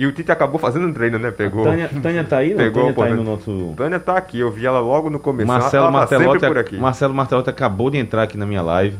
[0.00, 1.30] E o Tite acabou fazendo um treino, né?
[1.30, 1.62] Pegou.
[1.62, 2.54] Tânia, Tânia tá aí?
[2.54, 3.74] Não, Pegou Tânia tá aí a no nosso...
[3.76, 5.46] Tânia tá aqui, eu vi ela logo no começo.
[5.46, 6.78] Marcelo ela Martelotti, por aqui.
[6.78, 8.96] Marcelo Martelotti acabou de entrar aqui na minha live.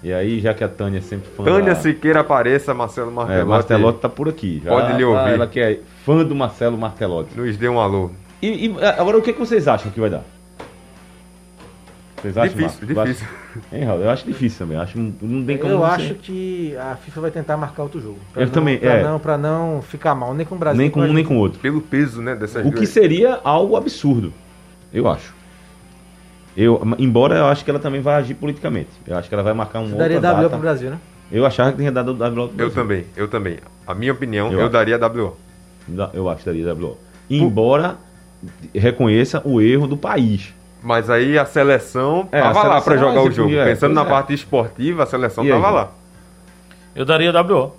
[0.00, 1.80] E aí, já que a Tânia é sempre fã Tânia da...
[1.80, 3.48] Siqueira apareça, Marcelo É, Martelotti.
[3.48, 4.62] Martelotti tá por aqui.
[4.64, 5.34] Já, Pode lhe ah, ouvir.
[5.34, 7.36] Ela que é fã do Marcelo Martelotti.
[7.36, 8.12] Nos dê um alô.
[8.40, 10.22] E, e, agora, o que, que vocês acham que vai dar?
[12.20, 13.16] Vocês acham, Difícil, Marcos?
[13.16, 13.28] difícil.
[13.72, 14.00] Hein, Raul?
[14.00, 14.76] Eu acho difícil também.
[14.78, 18.18] Acho não tem como Eu você- acho que a FIFA vai tentar marcar outro jogo.
[18.32, 19.02] Pra Eu não, também, pra é.
[19.04, 20.78] Não, pra não ficar mal, nem com o Brasil.
[20.78, 21.60] nem com um nem com o outro.
[21.60, 22.88] Pelo peso, né, dessas O que duas.
[22.88, 24.32] seria algo absurdo,
[24.92, 25.32] eu acho.
[26.56, 28.90] Eu, embora eu acho que ela também vai agir politicamente.
[29.06, 30.48] Eu acho que ela vai marcar um Daria outra WO data.
[30.50, 30.98] pro Brasil, né?
[31.30, 32.74] Eu achava que tinha dado WO pro Eu Brasil.
[32.74, 33.58] também, eu também.
[33.86, 35.36] A minha opinião, Eu eu, daria WO.
[36.12, 36.98] Eu acho que daria WO.
[37.30, 37.96] Embora
[38.74, 40.52] reconheça o erro do país.
[40.82, 43.54] Mas aí a seleção É, tava a lá pra seleção jogar o jogo.
[43.54, 44.04] é, Pensando na é.
[44.04, 45.74] parte esportiva, a seleção E aí, tava João?
[45.74, 45.90] lá.
[46.94, 47.72] Eu daria WO.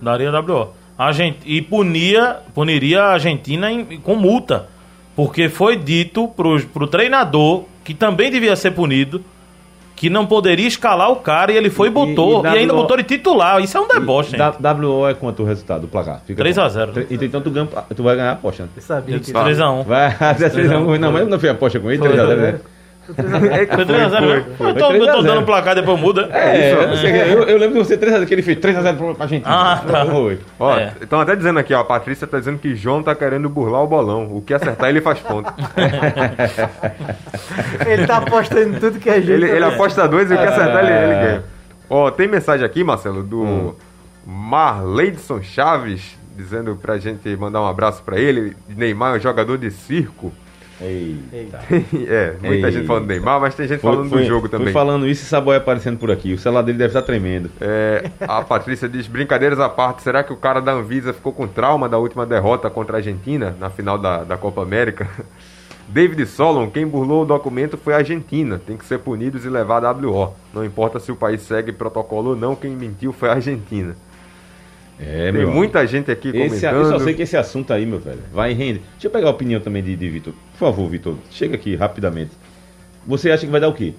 [0.00, 0.68] Daria WO.
[0.98, 4.68] A gente, e punia, puniria a Argentina em- com multa.
[5.16, 9.22] Porque foi dito pro, pro treinador, que também devia ser punido,
[9.94, 12.44] que não poderia escalar o cara e ele foi e E- botou.
[12.44, 13.62] e E, ainda WO botou de titular.
[13.62, 16.20] Isso é um deboche, E da- WO é quanto o resultado do placar?
[16.26, 16.72] Fica 3 a quanto?
[16.72, 16.92] 0.
[16.92, 18.68] Tre- Então tu, ganha, tu vai ganhar a aposta, né?
[18.76, 19.26] Eu sabia Eu que.
[19.26, 19.84] disse 3x1.
[19.84, 20.98] Vai, 3x1.
[20.98, 22.60] Não, mas eu não fiz aposta com ele, 3x0, né?
[23.08, 24.44] É Foi 3x0, né?
[24.56, 24.70] foi.
[24.70, 25.22] Eu tô, eu tô 3 a 0.
[25.24, 26.28] dando placar, depois muda.
[26.32, 29.26] É, eu, sei que- eu, eu lembro de você 3x0, que ele fez 3x0 pra,
[29.26, 29.42] gente.
[29.44, 30.06] Ah, tá.
[30.60, 30.92] Ó, É.
[31.00, 33.86] estão até dizendo aqui, ó, a Patrícia tá dizendo que João tá querendo burlar o
[33.88, 34.28] bolão.
[34.36, 35.52] O que acertar, ele faz ponto.
[37.86, 39.30] Ele tá apostando em tudo que é jeito.
[39.30, 39.66] ele, ele né?
[39.74, 41.04] aposta dois e o que acertar, ele, É.
[41.04, 41.44] ele ganha.
[41.90, 43.74] Ó, tem mensagem aqui, Marcelo, do Hum.
[44.26, 48.56] Marleidson Chaves, dizendo pra gente mandar um abraço pra ele.
[48.68, 50.32] Neymar é um jogador de circo.
[50.84, 51.58] Eita.
[52.08, 52.72] é, muita Eita.
[52.72, 54.72] gente falando do Neymar, mas tem gente Foi- falando foi- do jogo Foi também.
[54.72, 56.32] falando isso e Saboia aparecendo por aqui.
[56.32, 57.50] O celular dele deve estar tremendo.
[57.60, 61.46] É, a Patrícia diz, brincadeiras à parte, será que o cara da Anvisa ficou com
[61.46, 65.08] trauma da última derrota contra a Argentina na final da, da Copa América?
[65.88, 68.58] David Solon, quem burlou o documento foi a Argentina.
[68.64, 70.32] Tem que ser punidos e levar a WO.
[70.54, 73.94] Não importa se o país segue protocolo ou não, quem mentiu foi a Argentina.
[75.04, 75.50] É, Tem meu.
[75.50, 76.76] muita gente aqui Esse, comentando.
[76.76, 78.80] eu só sei que esse assunto aí, meu velho, vai render.
[78.92, 80.32] Deixa eu pegar a opinião também de, de Vitor.
[80.52, 82.30] Por favor, Vitor, chega aqui rapidamente.
[83.06, 83.94] Você acha que vai dar o quê?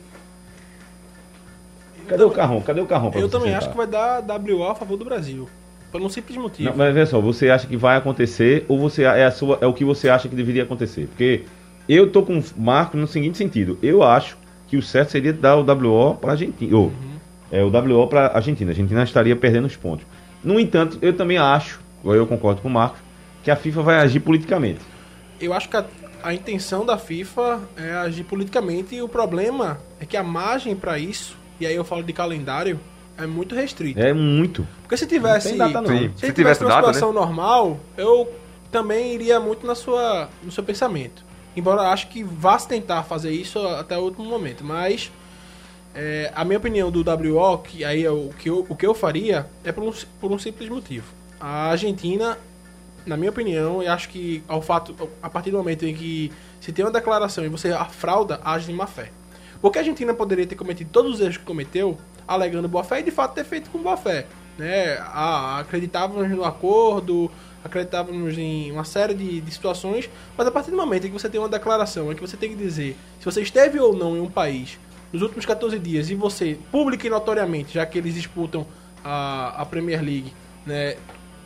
[2.08, 2.62] Cadê o carrão?
[2.62, 3.60] Cadê o carrão Eu também sentar?
[3.60, 5.48] acho que vai dar WO a favor do Brasil.
[5.92, 6.70] Por um simples motivo.
[6.70, 9.68] Não, mas veja só, você acha que vai acontecer ou você é, a sua, é
[9.68, 11.08] o que você acha que deveria acontecer?
[11.08, 11.44] Porque
[11.88, 13.78] eu tô com o Marco no seguinte sentido.
[13.82, 14.38] Eu acho
[14.68, 16.76] que o certo seria dar o WO para Argentina.
[16.76, 16.92] Ou,
[17.52, 18.72] é, o WO para Argentina.
[18.72, 20.06] A Argentina estaria perdendo os pontos.
[20.44, 23.00] No entanto, eu também acho, ou eu concordo com o Marcos,
[23.44, 24.80] que a FIFA vai agir politicamente.
[25.40, 25.86] Eu acho que a,
[26.24, 30.98] a intenção da FIFA é agir politicamente e o problema é que a margem para
[30.98, 32.80] isso, e aí eu falo de calendário,
[33.18, 34.00] é muito restrita.
[34.00, 34.68] É muito.
[34.82, 35.88] Porque se tivesse, Não data, não.
[35.88, 36.94] Sim, se, se tivesse tivesse uma data, né?
[36.94, 38.32] situação normal, eu
[38.72, 41.24] também iria muito na sua, no seu pensamento.
[41.56, 45.12] Embora eu acho que vá se tentar fazer isso até o último momento, mas
[45.96, 48.94] é, a minha opinião do WO, que aí é o que eu, o que eu
[48.94, 51.06] faria, é por um, por um simples motivo.
[51.40, 52.38] A Argentina,
[53.06, 56.72] na minha opinião, eu acho que ao fato, a partir do momento em que Se
[56.72, 59.12] tem uma declaração e você a frauda, age de má fé.
[59.62, 63.04] Porque a Argentina poderia ter cometido todos os erros que cometeu, alegando boa fé e
[63.04, 64.26] de fato ter feito com boa fé.
[64.58, 64.98] Né?
[65.60, 67.30] Acreditávamos no acordo,
[67.64, 71.30] acreditávamos em uma série de, de situações, mas a partir do momento em que você
[71.30, 74.22] tem uma declaração, em que você tem que dizer se você esteve ou não em
[74.22, 74.78] um país
[75.14, 78.66] nos últimos 14 dias e você, pública e notoriamente, já que eles disputam
[79.06, 80.34] a, a Premier League,
[80.66, 80.96] né,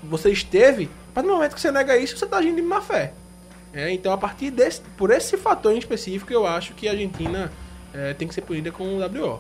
[0.03, 3.13] você esteve, partir do momento que você nega isso, você está agindo de má fé.
[3.73, 7.51] É, então, a partir desse, por esse fator em específico, eu acho que a Argentina
[7.93, 9.39] é, tem que ser punida com o WO.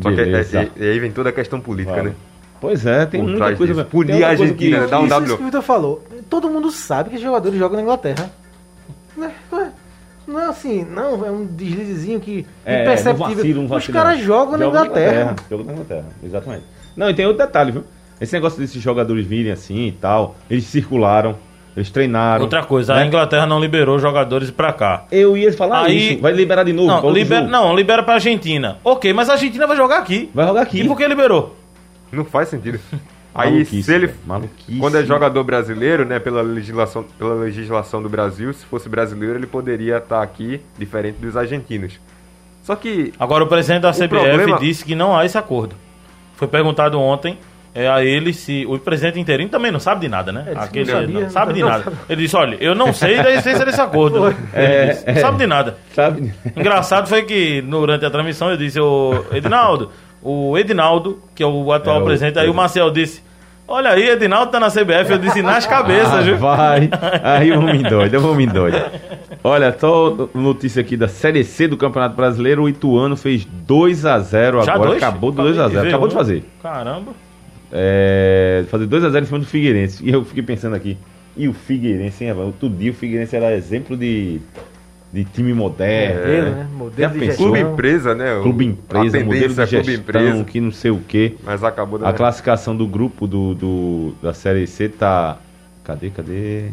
[0.00, 2.10] Só que é- é- e aí vem toda a questão política, Claro.
[2.10, 2.14] né?
[2.60, 3.74] Pois é, tem Por muita coisa.
[3.74, 3.86] disso.
[3.86, 5.26] Punir a Argentina, que- dá um isso, W.
[5.26, 6.04] isso que o Vitor falou.
[6.30, 8.30] Todo mundo sabe que os jogadores jogam na Inglaterra.
[9.16, 9.32] Não é,
[10.26, 13.26] não é- é assim, não, é um deslizezinho que É, imperceptível.
[13.28, 14.24] não vacilo, Os vacilo, caras não.
[14.24, 15.36] jogam na Inglaterra.
[15.50, 16.64] Joga na Inglaterra, exatamente.
[16.96, 17.84] Não, e tem outro detalhe, viu?
[18.20, 21.36] Esse negócio desses jogadores virem assim e tal, eles circularam,
[21.76, 22.42] eles treinaram.
[22.44, 23.02] Outra coisa, né?
[23.02, 25.04] a Inglaterra não liberou jogadores pra cá.
[25.12, 26.88] Eu ia falar Aí- isso, vai liberar de novo.
[26.88, 27.52] Não, libera, jogo.
[27.52, 28.78] não, libera pra Argentina.
[28.82, 30.30] Ok, mas a Argentina vai jogar aqui.
[30.34, 30.80] Vai jogar aqui.
[30.80, 31.54] E por que liberou?
[32.10, 32.80] Não faz sentido.
[33.36, 34.10] Aí, se ele.
[34.26, 34.78] maluquice.
[34.78, 39.46] Quando é jogador brasileiro, né, pela legislação, pela legislação do Brasil, se fosse brasileiro, ele
[39.46, 42.00] poderia estar aqui, diferente dos argentinos.
[42.62, 43.12] Só que.
[43.18, 45.76] Agora o presidente da CBF problema- disse que não há esse acordo.
[46.34, 47.38] Foi perguntado ontem
[47.74, 48.66] é, a ele se.
[48.66, 50.44] O presidente interino também não sabe de nada, né?
[50.48, 51.84] É, disse que Aquele não sabia, não sabe de não nada.
[51.84, 51.96] sabe.
[52.08, 54.26] Ele disse: olha, eu não sei da existência desse acordo.
[54.28, 55.16] Ele É, disse, não é.
[55.20, 55.78] sabe de nada.
[55.94, 56.34] Sabe?
[56.56, 59.90] Engraçado foi que durante a transmissão eu disse, o Edinaldo,
[60.26, 63.22] o Edinaldo, que é o atual É, o- presidente, aí o Marcel disse,
[63.68, 66.36] olha aí, Edinaldo tá na CBF, eu disse nas cabeças, Ah, viu?
[66.36, 66.88] vai.
[67.22, 68.76] Aí eu vou me doido, eu vou me doido.
[69.44, 72.62] Olha, só notícia aqui da Série C do Campeonato Brasileiro.
[72.64, 74.90] O Ituano fez 2x0 Já agora.
[74.90, 75.02] dois?
[75.02, 75.80] Acabou do Acabei 2x0.
[75.82, 76.08] ver Acabou um.
[76.08, 76.44] de fazer.
[76.62, 77.12] Caramba.
[77.72, 80.04] É, fazer 2x0 em cima do Figueirense.
[80.04, 80.96] E eu fiquei pensando aqui.
[81.36, 82.44] E o Figueirense, hein, Evan?
[82.44, 84.40] Outro dia o Figueirense era exemplo de,
[85.12, 86.20] de time moderno.
[86.20, 86.66] Modelo, né?
[86.86, 87.44] Modelo de gestão.
[87.46, 88.34] Clube empresa, né?
[88.38, 90.44] o- Clube empresa, a modelo de clube gestão, empresa.
[90.44, 91.34] que não sei o quê.
[91.44, 92.08] Mas acabou da.
[92.08, 95.38] A classificação do grupo do, do- da Série C tá.
[95.84, 96.70] Cadê, cadê?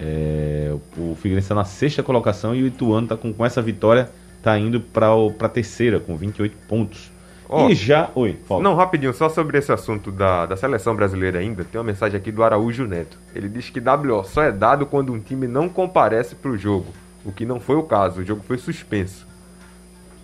[0.00, 4.08] É, o Figueirense tá na sexta colocação e o Ituano tá com, com essa vitória
[4.42, 5.08] tá indo para
[5.40, 7.10] a terceira com 28 pontos.
[7.48, 8.10] Ó, e já.
[8.14, 8.62] Oi, fala.
[8.62, 12.30] Não, rapidinho, só sobre esse assunto da, da seleção brasileira ainda, tem uma mensagem aqui
[12.30, 13.18] do Araújo Neto.
[13.34, 16.86] Ele diz que WO só é dado quando um time não comparece pro jogo,
[17.24, 19.26] o que não foi o caso, o jogo foi suspenso.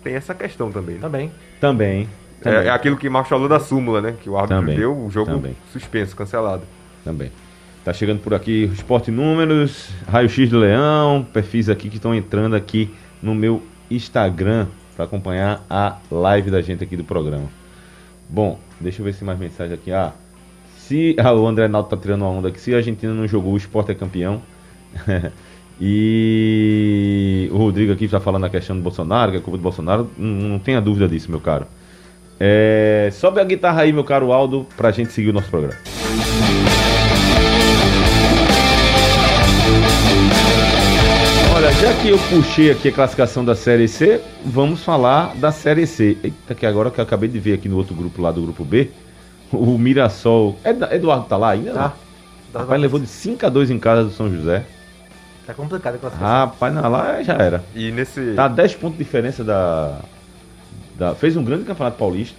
[0.03, 1.01] Tem essa questão também, né?
[1.01, 1.31] Também.
[1.59, 2.09] Também.
[2.41, 2.67] É, Também.
[2.67, 4.15] é aquilo que Marcos falou da súmula, né?
[4.21, 5.55] Que o árbitro Também, deu o jogo também.
[5.71, 6.63] suspenso, cancelado.
[7.03, 7.31] Também.
[7.83, 12.55] Tá chegando por aqui Esporte Números, Raio X do Leão, perfis aqui que estão entrando
[12.55, 17.47] aqui no meu Instagram para acompanhar a live da gente aqui do programa.
[18.29, 19.91] Bom, deixa eu ver se tem mais mensagem aqui.
[19.91, 20.13] Ah,
[20.77, 23.53] se ah, o André Naldo tá tirando uma onda aqui, se a Argentina não jogou,
[23.53, 24.41] o Esporte é campeão.
[25.79, 30.09] e o Rodrigo aqui está falando a questão do Bolsonaro, que é culpa do Bolsonaro.
[30.17, 31.65] Não, não tenha dúvida disso, meu caro.
[32.39, 35.75] É, sobe a guitarra aí, meu caro Aldo, pra gente seguir o nosso programa.
[41.55, 45.87] Olha, já que eu puxei aqui a classificação da Série C, vamos falar da Série
[45.87, 46.17] C.
[46.23, 48.63] Eita, que agora que eu acabei de ver aqui no outro grupo lá do grupo
[48.65, 48.89] B,
[49.51, 50.57] o Mirassol.
[50.65, 51.71] Ed- Eduardo tá lá ainda?
[51.73, 51.93] Tá.
[52.53, 52.61] Não?
[52.61, 54.65] Rapaz, levou de 5 a 2 em casa do São José.
[55.45, 56.35] Tá complicado a classificação.
[56.37, 57.63] Rapaz, não, lá já era.
[57.75, 58.33] E nesse.
[58.35, 59.99] Tá a 10 pontos de diferença da,
[60.97, 62.35] da- Fez um grande campeonato paulista.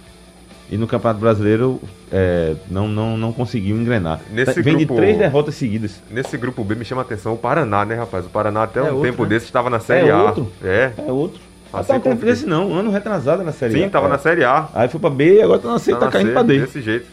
[0.69, 4.19] E no Campeonato Brasileiro é, não, não, não conseguiu engrenar.
[4.29, 6.03] Nesse Tá- Vem grupo- de três derrotas seguidas.
[6.11, 8.25] Nesse grupo B me chama a atenção o Paraná, né, rapaz?
[8.25, 9.29] O Paraná até É um outro, tempo né?
[9.29, 10.23] desse estava na Série É A.
[10.23, 10.51] outro.
[10.61, 10.91] É.
[10.97, 11.39] É outro.
[11.71, 13.83] Assim Até um tempo desse não, um ano retrasado na Série A.
[13.85, 14.09] Sim, tava É.
[14.09, 14.67] na Série A.
[14.73, 16.43] Aí foi pra B e agora tá na C, Tá tá, na caindo C, pra
[16.43, 16.59] D.
[16.59, 17.05] Desse jeito.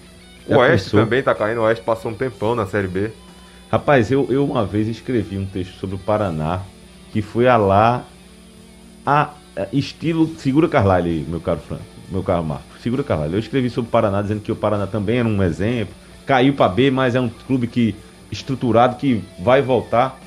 [0.49, 1.01] Já O Oeste pensou?
[1.05, 1.59] também tá caindo.
[1.61, 3.11] O Oeste passou um tempão na Série B.
[3.71, 6.61] Rapaz, eu, eu uma vez escrevi um texto sobre o Paraná,
[7.13, 8.05] que foi a lá,
[9.05, 13.35] a, a estilo, segura Carlyle, meu caro Franco, meu caro Marco, segura Carlyle.
[13.35, 15.95] Eu escrevi sobre o Paraná, dizendo que o Paraná também era um exemplo,
[16.27, 17.95] caiu pra B, mas é um clube que
[18.31, 20.21] estruturado, que vai voltar.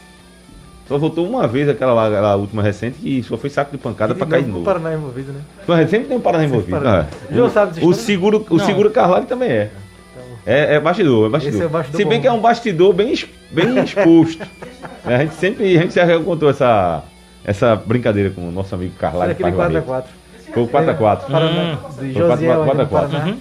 [0.88, 4.13] Só voltou uma vez aquela lá, aquela última recente, que só foi saco de pancada
[4.13, 5.41] de cair de novo o Paraná envolvido, né?
[5.67, 6.78] Mas sempre tem um Paraná envolvido.
[6.78, 7.08] Paraná.
[7.12, 8.65] Ah, João sabe o, o seguro, o Não.
[8.65, 9.71] seguro Carlyle também é.
[10.47, 11.62] É, é bastidor, é bastidor.
[11.62, 12.21] É bastidor Se bem bom.
[12.21, 13.13] que é um bastidor bem,
[13.51, 14.47] bem exposto.
[15.05, 17.03] é, a gente sempre a gente já contou essa,
[17.43, 19.36] essa brincadeira com o nosso amigo Carlyle.
[19.36, 20.03] Foi aquele 4x4.
[20.53, 21.23] Foi o 4x4.
[21.27, 21.77] Hum.
[22.13, 23.36] Foi o 4x4.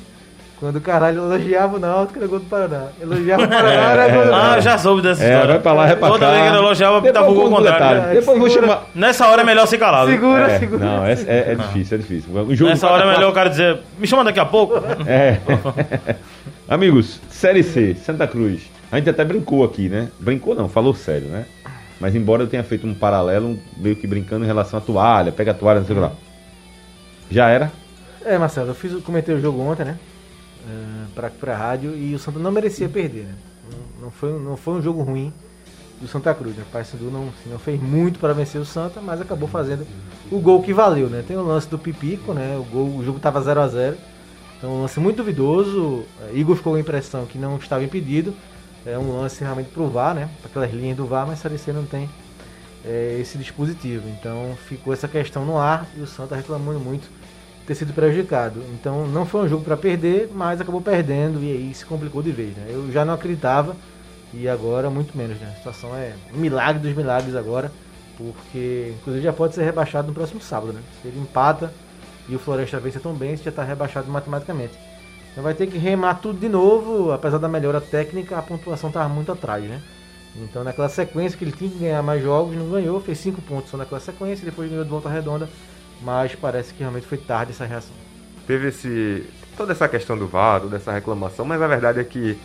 [0.58, 2.86] Quando o caralho elogiava o Náutico, era gol do Paraná.
[2.98, 4.62] Elogiava o Paraná, era gol do Ah, Náutico.
[4.62, 5.52] já soube dessa É, história.
[5.52, 6.30] vai pra lá, vai pra Toda cá.
[6.30, 7.96] vez que ele elogiava, Depois tava o gol contrário.
[8.00, 8.18] detalhe.
[8.20, 8.86] Depois eu vou chamar...
[8.94, 10.06] Nessa hora é melhor se calar.
[10.06, 10.84] Segura, É, segura.
[10.84, 12.32] não, é, é, é difícil, é difícil.
[12.66, 14.74] Nessa hora é 4x4 melhor o cara dizer, me chama daqui a pouco.
[15.06, 15.40] É.
[16.68, 18.62] Amigos, Série C, Santa Cruz.
[18.90, 20.08] A gente até brincou aqui, né?
[20.18, 21.44] Brincou não, falou sério, né?
[22.00, 25.50] Mas embora eu tenha feito um paralelo, meio que brincando em relação à toalha, pega
[25.50, 26.12] a toalha, não sei o que lá.
[27.30, 27.70] Já era?
[28.24, 29.96] É, Marcelo, eu fiz, comentei o jogo ontem, né?
[30.66, 33.34] Uh, pra, pra rádio e o Santa não merecia perder, né?
[34.00, 35.32] Não, foi, não foi um jogo ruim
[36.00, 36.64] do Santa Cruz, né?
[36.68, 39.86] O Paysandu não, assim, não fez muito para vencer o Santa, mas acabou fazendo
[40.30, 41.24] o gol que valeu, né?
[41.26, 42.56] Tem o lance do Pipico, né?
[42.56, 43.96] O, gol, o jogo tava 0 a 0
[44.58, 46.04] Então um lance muito duvidoso.
[46.22, 48.34] É, Igor ficou com a impressão que não estava impedido.
[48.84, 50.28] É um lance realmente pro VAR, né?
[50.40, 52.08] Para aquelas linhas do VAR, mas a C não tem
[52.84, 54.08] é, esse dispositivo.
[54.08, 57.08] Então ficou essa questão no ar e o Santa reclamando muito
[57.66, 58.62] ter sido prejudicado.
[58.72, 62.30] Então não foi um jogo para perder, mas acabou perdendo e aí se complicou de
[62.30, 62.56] vez.
[62.56, 62.66] Né?
[62.70, 63.76] Eu já não acreditava
[64.32, 65.38] e agora muito menos.
[65.38, 65.50] Né?
[65.52, 67.72] A situação é um milagre dos milagres agora,
[68.16, 70.72] porque inclusive já pode ser rebaixado no próximo sábado.
[70.72, 70.80] Né?
[71.02, 71.72] Se ele empata
[72.28, 74.74] e o Floresta vence tão bem, já está rebaixado matematicamente.
[75.32, 79.08] Então vai ter que remar tudo de novo, apesar da melhora técnica, a pontuação estava
[79.08, 79.82] muito atrás, né?
[80.34, 83.70] Então naquela sequência que ele tinha que ganhar mais jogos, não ganhou, fez 5 pontos
[83.70, 85.48] só naquela sequência, depois ganhou de volta redonda,
[86.00, 87.94] mas parece que realmente foi tarde essa reação.
[88.46, 92.38] Teve esse toda essa questão do VAR, toda essa reclamação, mas a verdade é que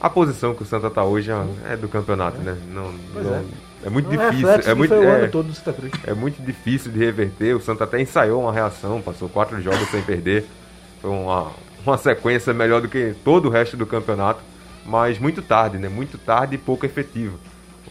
[0.00, 1.30] a posição que o Santa está hoje
[1.70, 2.56] é do campeonato, né?
[2.68, 3.44] Não, não é.
[3.84, 3.90] é.
[3.90, 5.92] muito Não difícil, reflexo é que muito é, todo do Santa Cruz.
[6.04, 7.54] é muito difícil de reverter.
[7.56, 10.44] O Santa até ensaiou uma reação, passou quatro jogos sem perder.
[11.00, 11.52] Foi uma,
[11.86, 14.40] uma sequência melhor do que todo o resto do campeonato,
[14.84, 15.88] mas muito tarde, né?
[15.88, 17.38] Muito tarde e pouco efetiva.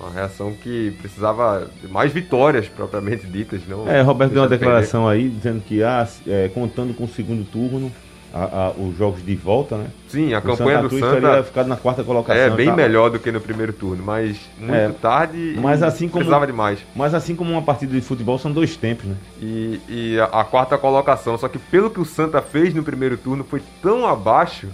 [0.02, 3.88] Uma reação que precisava de mais vitórias propriamente ditas, não.
[3.88, 7.92] É, Roberto deu uma declaração aí dizendo que ah, é, contando com o segundo turno,
[8.34, 9.88] a- a- os jogos de volta, né?
[10.08, 12.42] Sim, a o campanha Santa do Cruz Santa teria ficado na quarta colocação.
[12.42, 12.76] é bem tal.
[12.78, 16.54] melhor do que no primeiro turno, mas muito É, tarde mas assim como- precisava de
[16.54, 16.80] mais.
[16.96, 19.16] Mas assim como uma partida de futebol, são dois tempos, né?
[19.42, 21.38] E, e a, a quarta colocação.
[21.38, 24.70] Só que pelo que o Santa fez no primeiro turno foi tão abaixo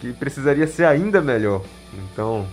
[0.00, 1.60] que precisaria ser ainda melhor.
[2.10, 2.46] Então,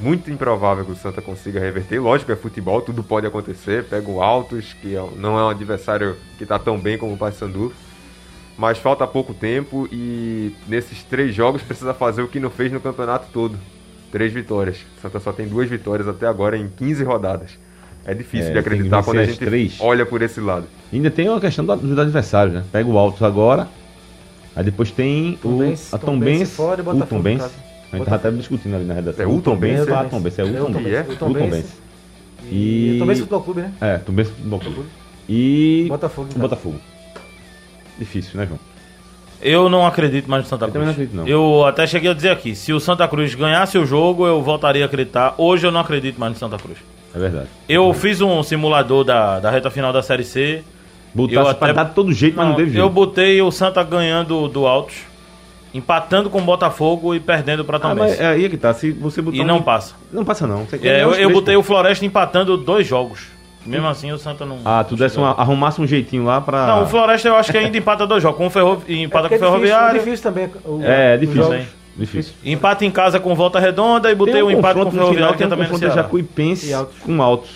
[0.00, 1.98] muito improvável que o Santa consiga reverter.
[2.00, 3.84] Lógico, é futebol, tudo pode acontecer.
[3.84, 7.16] Pega o Altos, que é- não é um adversário que está tão bem como o
[7.16, 7.72] Paysandu.
[8.58, 12.80] Mas falta pouco tempo e nesses três jogos precisa fazer o que não fez no
[12.80, 13.56] campeonato todo.
[14.12, 14.78] Três vitórias.
[14.98, 17.58] O Santa só tem duas vitórias até agora em 15 rodadas.
[18.04, 19.76] É difícil É, de acreditar quando a gente três.
[19.78, 20.66] olha por esse lado.
[20.92, 22.64] Ainda tem uma questão do- dos adversários, né?
[22.72, 23.68] Pega o Altos agora,
[24.56, 27.42] aí depois tem Tombense, o a Tombense Tombense, fora e o Tombense.
[27.42, 27.69] casa.
[27.92, 29.24] A gente tava até discutindo ali na redação.
[29.24, 29.92] É o Tombense?
[29.92, 30.88] Ah, Tombense, é o É Tombense.
[30.88, 31.00] E é?
[31.00, 31.44] O O Tombense.
[31.50, 31.72] Tombense.
[32.52, 33.72] E o Tombense Futebol Clube, né?
[33.80, 34.82] É, Tombense Futebol Clube.
[35.28, 36.40] E Botafogo em o casa.
[36.48, 36.80] Botafogo.
[37.98, 38.58] Difícil, né, João?
[39.42, 40.74] Eu não acredito mais no Santa Eu Cruz.
[40.74, 41.26] também não acredito, não.
[41.26, 44.82] Eu até cheguei a dizer aqui, se o Santa Cruz ganhasse o jogo, eu voltaria
[44.84, 45.34] a acreditar.
[45.38, 46.78] Hoje eu não acredito mais no Santa Cruz.
[47.14, 47.48] É verdade.
[47.68, 50.62] Eu fiz um simulador da, da reta final da Série C.
[51.14, 52.90] Botasse Eu pra até- dar de todo jeito, mas não Não, teve eu jeito.
[52.90, 54.94] botei o Santa ganhando do Altos,
[55.72, 58.08] empatando com o Botafogo e perdendo para Ah, Tombense.
[58.10, 58.72] mas é aí é que tá.
[58.74, 59.94] Se você botar e um- não passa.
[60.12, 60.66] Não passa, não.
[60.82, 63.28] É, eu, eu botei o Floresta empatando dois jogos.
[63.64, 64.58] Mesmo assim, o Santa não.
[64.64, 66.66] Ah, tu desse uma, arrumasse um jeitinho lá pra.
[66.66, 68.38] Não, o Floresta eu acho que ainda empata dois jogos.
[68.38, 68.82] Com o Ferro...
[68.88, 69.96] Empata porque com o é Ferroviário.
[69.96, 70.50] É difícil também.
[70.64, 71.68] o- É, os difícil, hein?
[71.96, 72.32] Difícil.
[72.42, 75.38] Empata em casa com volta redonda e botei o um empate com o Ferroviário que
[75.38, 75.94] tem é um também no Ceará.
[75.94, 76.98] Jacuipense E Altos.
[77.00, 77.50] com Altos.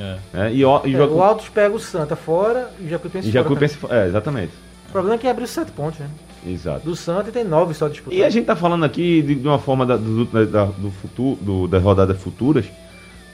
[0.00, 0.16] É.
[0.34, 1.14] É, e, ó- e, É, Jacu...
[1.14, 3.42] o Altos pega o Santa fora e o Jacuipense e fora.
[3.44, 3.78] Jacuipense.
[3.90, 4.52] É, exatamente.
[4.88, 6.06] O problema é que abriu sete pontos, né?
[6.46, 6.84] Exato.
[6.84, 8.18] Do Santa e tem nove só disputados.
[8.18, 11.38] E a gente tá falando aqui de, de uma forma da, do, da, do futuro,
[11.40, 12.64] do- das rodadas futuras,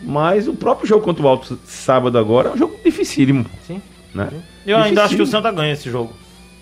[0.00, 3.80] mas o próprio jogo contra o Alto sábado agora é um jogo dificílimo, Sim.
[4.14, 4.28] né?
[4.66, 5.26] Eu ainda acho que o.
[5.26, 6.12] Santa ganha esse jogo.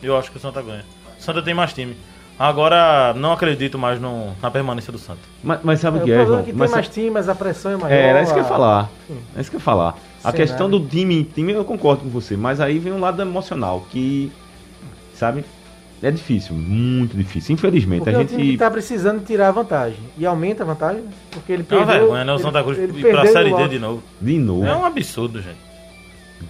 [0.02, 0.85] Eu acho que o Santa ganha.
[1.18, 1.96] O Santa tem mais time.
[2.38, 5.20] Agora, não acredito mais no- na permanência do Santa.
[5.44, 6.40] Mas, mas sabe É, o o que é, problema João?
[6.40, 7.94] é que tem Mas mais time, mas a pressão é maior.
[7.94, 8.90] É, era isso que eu ia falar.
[9.07, 9.18] Sim.
[9.37, 9.88] É isso que eu ia falar.
[9.90, 10.37] A Cenário.
[10.40, 13.87] questão do time em time, eu concordo com você, mas aí vem um lado emocional,
[13.90, 14.33] que,
[15.14, 15.44] sabe,
[16.03, 17.55] é difícil, muito difícil.
[17.55, 18.35] Infelizmente, Porque a é gente.
[18.37, 19.99] que tá precisando tirar a vantagem.
[20.19, 21.87] E aumenta a vantagem, porque ele É perdeu...
[21.87, 22.33] vergonha, né?
[22.33, 24.03] O ele- Santa Cruz ele ir pra perdeu Série D de novo.
[24.21, 24.65] De novo.
[24.67, 25.73] É um absurdo, gente.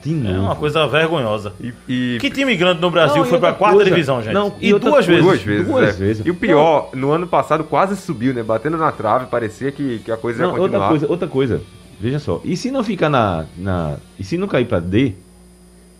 [0.03, 0.35] De novo.
[0.37, 1.53] É uma coisa vergonhosa.
[1.61, 4.33] E, e- Que time grande no Brasil Não, foi pra outra quarta coisa- divisão, gente?
[4.33, 5.23] Não, e, e outra duas vezes.
[5.23, 5.67] duas vezes.
[5.67, 5.93] Duas é.
[5.93, 6.27] vezes.
[6.27, 8.43] E o pior, no ano passado quase subiu, né?
[8.43, 10.88] Batendo na trave, parecia que, que a coisa ia Não, outra continuar.
[10.88, 11.61] coisa, outra coisa.
[12.01, 12.41] Veja só.
[12.43, 13.97] E se não ficar na, na.
[14.19, 15.12] E se não cair pra D,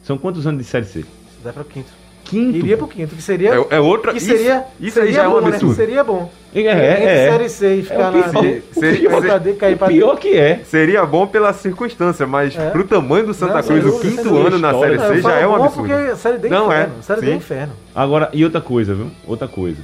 [0.03, 1.05] são quantos anos de série C?
[1.45, 1.91] Dá pro quinto.
[2.25, 2.57] Quinto.
[2.57, 3.51] Iria pro quinto, que seria...
[3.55, 4.13] É, é outra.
[4.13, 5.49] que seria, isso isso aí seria já é um bom, né?
[5.49, 5.75] absurdo.
[5.75, 6.31] Seria bom.
[6.55, 7.31] É, é, Entre é.
[7.31, 8.43] Série C e ficar É o na pior.
[8.43, 9.95] D, O Seria- pior- pra D, cair pra D.
[9.95, 10.61] pior que é.
[10.65, 12.71] Seria bom pela circunstância, mas É.
[12.71, 14.73] pro tamanho do Santa Não, Cruz, o quinto ano na.
[14.79, 15.89] Série C já falo é um bom absurdo.
[15.89, 16.77] porque Série D é Não, é.
[16.83, 17.03] inferno.
[17.03, 17.37] Série D é Sim.
[17.37, 17.73] inferno.
[17.95, 19.11] Agora, e outra coisa, viu?
[19.27, 19.79] Outra coisa.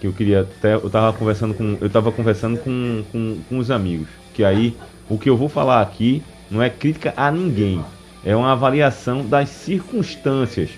[0.00, 0.74] Que eu queria até.
[0.74, 1.76] Eu tava conversando com.
[1.80, 4.08] Eu tava conversando com, com, com os amigos.
[4.34, 4.76] Que aí,
[5.08, 7.82] o que eu vou falar aqui não é crítica a ninguém.
[8.24, 10.70] É uma avaliação das circunstâncias.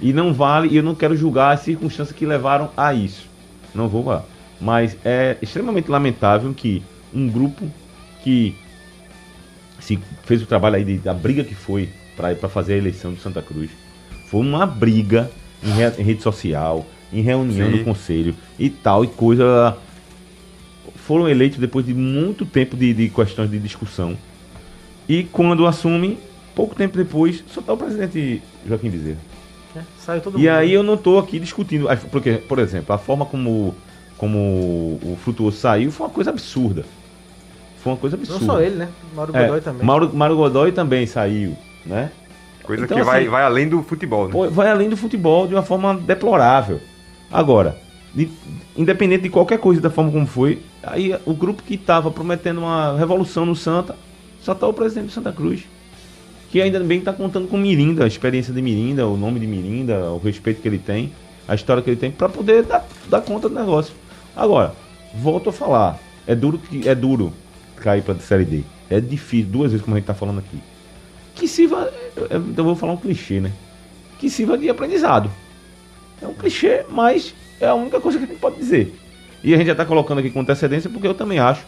[0.00, 3.26] E não vale, e eu não quero julgar as circunstâncias que levaram a isso.
[3.74, 4.24] Não vou lá.
[4.60, 6.82] Mas é extremamente lamentável que
[7.14, 7.70] um grupo
[8.22, 8.54] que
[9.78, 13.20] se fez o trabalho aí de- da briga que foi para fazer a eleição do
[13.20, 13.70] Santa Cruz.
[14.26, 15.30] Foi uma briga
[15.62, 17.78] em, re- em rede social, em reunião Sim.
[17.78, 19.76] do conselho e tal, e coisa.
[20.96, 24.16] Foram eleitos depois de muito tempo de, de questões de discussão.
[25.08, 26.18] E quando assumem,
[26.54, 29.18] pouco tempo depois, só está o presidente Joaquim Bezerra.
[29.76, 30.48] É, Saiu todo E mundo.
[30.50, 33.74] aí eu não estou aqui discutindo, ah, porque, por exemplo, a forma como,
[34.18, 34.38] como
[35.02, 36.84] o Frutuoso saiu foi uma coisa absurda.
[37.82, 38.44] Foi uma coisa Não absurda.
[38.46, 38.88] só ele, né?
[39.14, 39.86] Mauro É, Godoy também.
[39.86, 41.56] Mauro, Mauro Godoy também saiu,
[41.86, 42.10] né?
[42.62, 44.48] Coisa Então, que vai, assim, vai além do futebol, né?
[44.50, 46.80] Vai além do futebol de uma forma deplorável.
[47.32, 47.76] Agora,
[48.14, 48.30] de-
[48.76, 52.96] independente de qualquer coisa da forma como foi, aí o grupo que estava prometendo uma
[52.98, 53.96] revolução no Santa,
[54.42, 55.64] só está o presidente do Santa Cruz.
[56.50, 60.10] Que ainda bem está contando com Mirinda, a experiência de Mirinda, o nome de Mirinda,
[60.10, 61.12] o respeito que ele tem,
[61.46, 63.94] a história que ele tem, para poder dar, dar conta do negócio.
[64.34, 64.74] Agora,
[65.14, 67.32] volto a falar, é duro, que- é duro
[67.76, 68.62] cair para a Série D.
[68.88, 70.58] É difícil, duas vezes como a gente está falando aqui.
[71.36, 71.90] Que sirva,
[72.28, 73.52] eu, vou falar um clichê, né?
[74.18, 75.30] Que sirva de aprendizado.
[76.20, 78.94] É um clichê, mas é a única coisa que a gente pode dizer.
[79.42, 81.64] E a gente já está colocando aqui com antecedência porque eu também acho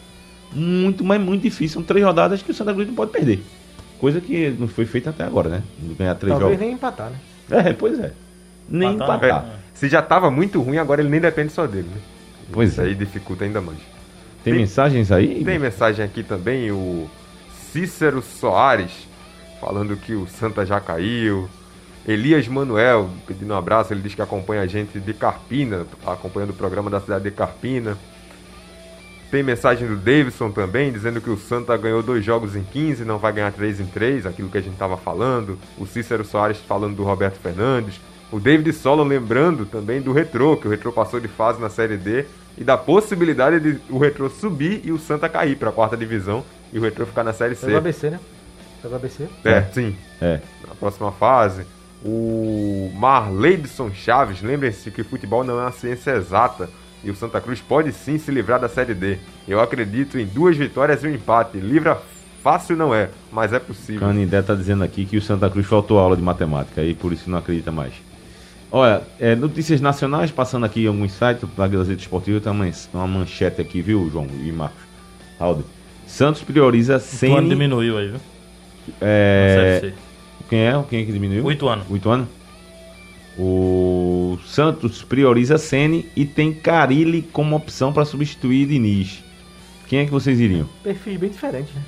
[0.52, 1.74] muito, mas muito difícil.
[1.74, 3.42] São três rodadas que o Santa Cruz não pode perder.
[4.02, 5.62] Coisa que não foi feita até agora, né?
[5.80, 6.60] Não ganhar três Talvez jogos.
[6.66, 7.16] nem empatar, né?
[7.52, 8.10] É, pois é.
[8.68, 9.42] Nem Empatar, empatar.
[9.44, 9.52] né?
[9.74, 12.00] Se já tava muito ruim, agora ele nem depende só dele, né?
[12.50, 12.84] Pois Isso é.
[12.86, 13.78] aí dificulta ainda mais.
[14.42, 15.44] Tem, Tem- mensagens aí?
[15.44, 17.08] Tem mensagem aqui também, o
[17.70, 19.06] Cícero Soares,
[19.60, 21.48] falando que o Santa já caiu.
[22.04, 26.50] Elias Manuel, pedindo um abraço, ele diz que acompanha a gente de Carpina, tá acompanhando
[26.50, 27.96] o programa da cidade de Carpina.
[29.32, 33.16] Tem mensagem do Davidson também, dizendo que o Santa ganhou dois jogos em 15, não
[33.16, 35.58] vai ganhar três em três, aquilo que a gente estava falando.
[35.78, 37.98] O Cícero Soares falando do Roberto Fernandes.
[38.30, 41.96] O David Solo lembrando também do Retrô, que o Retrô passou de fase na Série
[41.96, 42.26] D
[42.58, 46.44] e da possibilidade de o Retrô subir e o Santa cair para a quarta divisão
[46.70, 47.78] e o Retrô ficar na Série Foi o C.
[47.78, 48.20] ABC, né?
[48.82, 49.28] Foi o ABC.
[49.46, 50.40] É, sim É.
[50.68, 51.64] na próxima fase.
[52.04, 56.68] O Marleidson Chaves, lembrem-se que futebol não é uma ciência exata
[57.04, 59.18] e o Santa Cruz pode sim se livrar da Série D.
[59.46, 61.58] Eu acredito em duas vitórias e um empate.
[61.58, 62.00] Livra
[62.42, 64.00] fácil não é, mas é possível.
[64.00, 67.30] Canindé tá dizendo aqui que o Santa Cruz faltou aula de matemática e por isso
[67.30, 67.92] não acredita mais.
[68.70, 73.06] Olha, é, notícias nacionais, passando aqui em alguns sites da Gazeta Esportiva, tem uma, uma
[73.06, 74.80] manchete aqui, viu, João e Marcos?
[75.38, 75.62] Raul.
[76.06, 77.48] Santos prioriza O ano Ceni.
[77.50, 78.20] diminuiu aí, viu?
[79.00, 79.92] É,
[80.48, 80.84] quem é?
[80.88, 81.44] Quem é que diminuiu?
[81.44, 81.86] Oito anos.
[81.90, 82.28] Oito anos?
[83.38, 89.24] O Santos prioriza Ceni e tem Carilli como opção para substituir Diniz.
[89.88, 90.68] Quem é que vocês iriam?
[90.82, 91.82] Perfil bem diferente, né?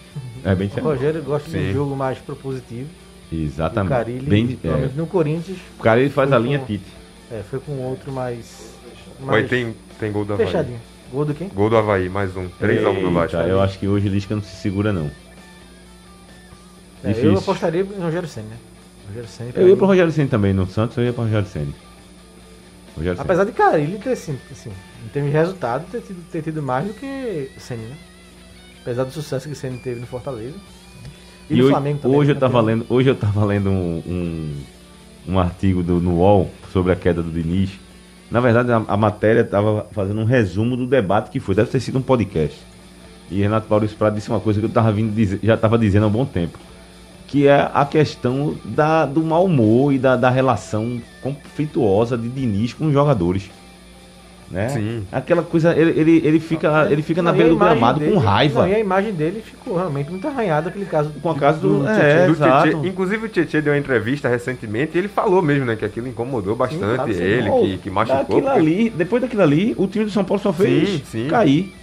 [0.44, 1.70] É bem O Rogério gosta de Sim.
[1.70, 2.88] um jogo mais propositivo.
[3.32, 3.92] Exatamente.
[3.92, 6.84] O Carilli, Bem, pelo é, menos no Corinthians, o Carilli faz a linha com- Tite.
[7.30, 8.74] é, foi com outro mais.
[9.20, 10.46] Mais tem, tem gol do Havaí.
[10.46, 10.80] fechadinho.
[11.10, 11.48] Gol do quem?
[11.48, 12.48] Gol do Havaí, mais um.
[12.60, 13.36] 3x1 no Vasco.
[13.36, 15.10] Eita, eu acho que hoje Lisca não se segura, não.
[17.02, 18.56] É, eu apostaria no Rogério Senna, né?
[19.08, 21.72] Rogério Senna, Eu ia pro Rogério Senna também, no Santos eu ia pro Rogério Senna.
[22.96, 23.20] Rogério.
[23.20, 24.70] Apesar de Carilli ter, assim, assim,
[25.04, 27.96] em termos de resultado, ter tido, ter tido mais do que Senna, né?
[28.82, 30.54] Apesar do sucesso que Senna teve no Fortaleza.
[31.50, 32.16] E no hoje, Flamengo também.
[32.18, 32.40] hoje eu né?
[32.40, 34.54] tava lendo, hoje eu tava lendo um, um,
[35.34, 37.70] um artigo do, no UOL sobre a queda do Diniz.
[38.30, 41.54] Na verdade, a, a matéria estava fazendo um resumo do debate que foi.
[41.54, 42.58] Deve ter sido um podcast.
[43.30, 46.04] E Renato Maurício Prado disse uma coisa que eu tava vindo dizer- já estava dizendo
[46.04, 46.58] há um bom tempo.
[47.26, 52.72] Que é a questão da, do mau humor e da, da relação conflituosa de Diniz
[52.74, 53.50] com os jogadores.
[54.50, 54.68] Né?
[54.68, 55.06] Sim.
[55.10, 58.18] Aquela coisa, ele, ele, ele fica, ele fica na Não, beira do gramado dele- com
[58.18, 58.60] raiva.
[58.62, 61.10] não, e a imagem dele ficou realmente muito arranhada, aquele caso.
[61.20, 62.00] Com a casa do- Tietchan.
[62.02, 62.34] é, do.
[62.36, 62.88] Tietê.
[62.88, 66.54] Inclusive o Tietchan deu uma entrevista recentemente e ele falou mesmo, né, que aquilo incomodou
[66.54, 67.20] bastante claro, sim.
[67.22, 68.18] ele, que, que machucou.
[68.20, 71.26] Daquilo porque- ali, depois daquilo ali, o time do São Paulo só fez Sim, sim.
[71.28, 71.74] cair.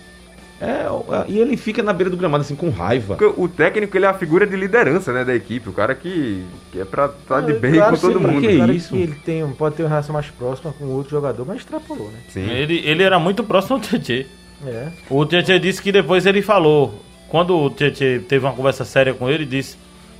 [0.61, 3.15] É, o- e ele fica na beira do gramado assim com raiva.
[3.15, 6.43] Porque o técnico ele é a figura de liderança, né, da equipe, o cara que,
[6.71, 8.41] que é pra estar de Ah, bem claro, com todo sim, mundo.
[8.47, 8.89] Que claro isso?
[8.95, 12.19] que ele tem, pode ter uma relação mais próxima com outro jogador, mas extrapolou, né?
[12.29, 12.47] Sim.
[12.47, 14.25] Ele, ele era muito próximo ao Tietchan.
[14.65, 14.89] É.
[15.09, 16.93] O Tietchan disse que depois ele falou,
[17.27, 19.75] quando o Tietchan teve uma conversa séria com ele, disse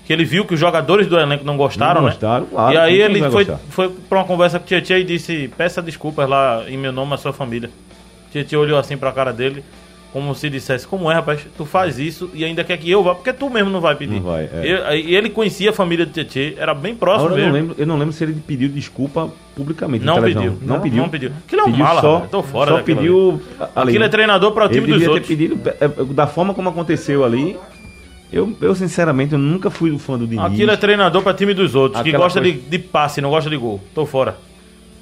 [0.07, 2.13] que ele viu que os jogadores do elenco não gostaram, Não né?
[2.13, 3.59] gostaram, claro, e aí ele foi, gostar?
[3.69, 7.13] foi pra uma conversa com o Tietchan e disse, peça desculpas lá em meu nome
[7.13, 7.69] à sua família.
[8.27, 9.63] O Tietchan olhou assim pra cara dele,
[10.13, 13.15] como se dissesse, como é, rapaz, tu faz isso e ainda quer que eu vá,
[13.15, 14.15] porque tu mesmo não vai pedir.
[14.15, 14.95] Não vai, é.
[14.97, 17.75] E, e ele conhecia a família do Tietchan, era bem próximo Agora eu não, lembro,
[17.77, 20.03] eu não lembro se ele pediu desculpa publicamente.
[20.03, 20.57] Não pediu.
[20.61, 21.01] Não, pediu.
[21.01, 21.31] Não pediu.
[21.45, 23.41] Aquilo é um Pediu mala, só, rapaz, tô fora Só pediu.
[23.75, 23.89] ali.
[23.89, 25.27] Aquilo é treinador para o time ele dos outros.
[25.27, 27.57] pedido, é, da forma como aconteceu ali.
[28.33, 30.45] Eu, eu sinceramente, eu nunca fui fã do Diniz.
[30.45, 33.29] Aquilo é treinador para time dos outros, que Aquela gosta coisa- de, de passe, não
[33.29, 33.81] gosta de gol.
[33.93, 34.37] Tô fora.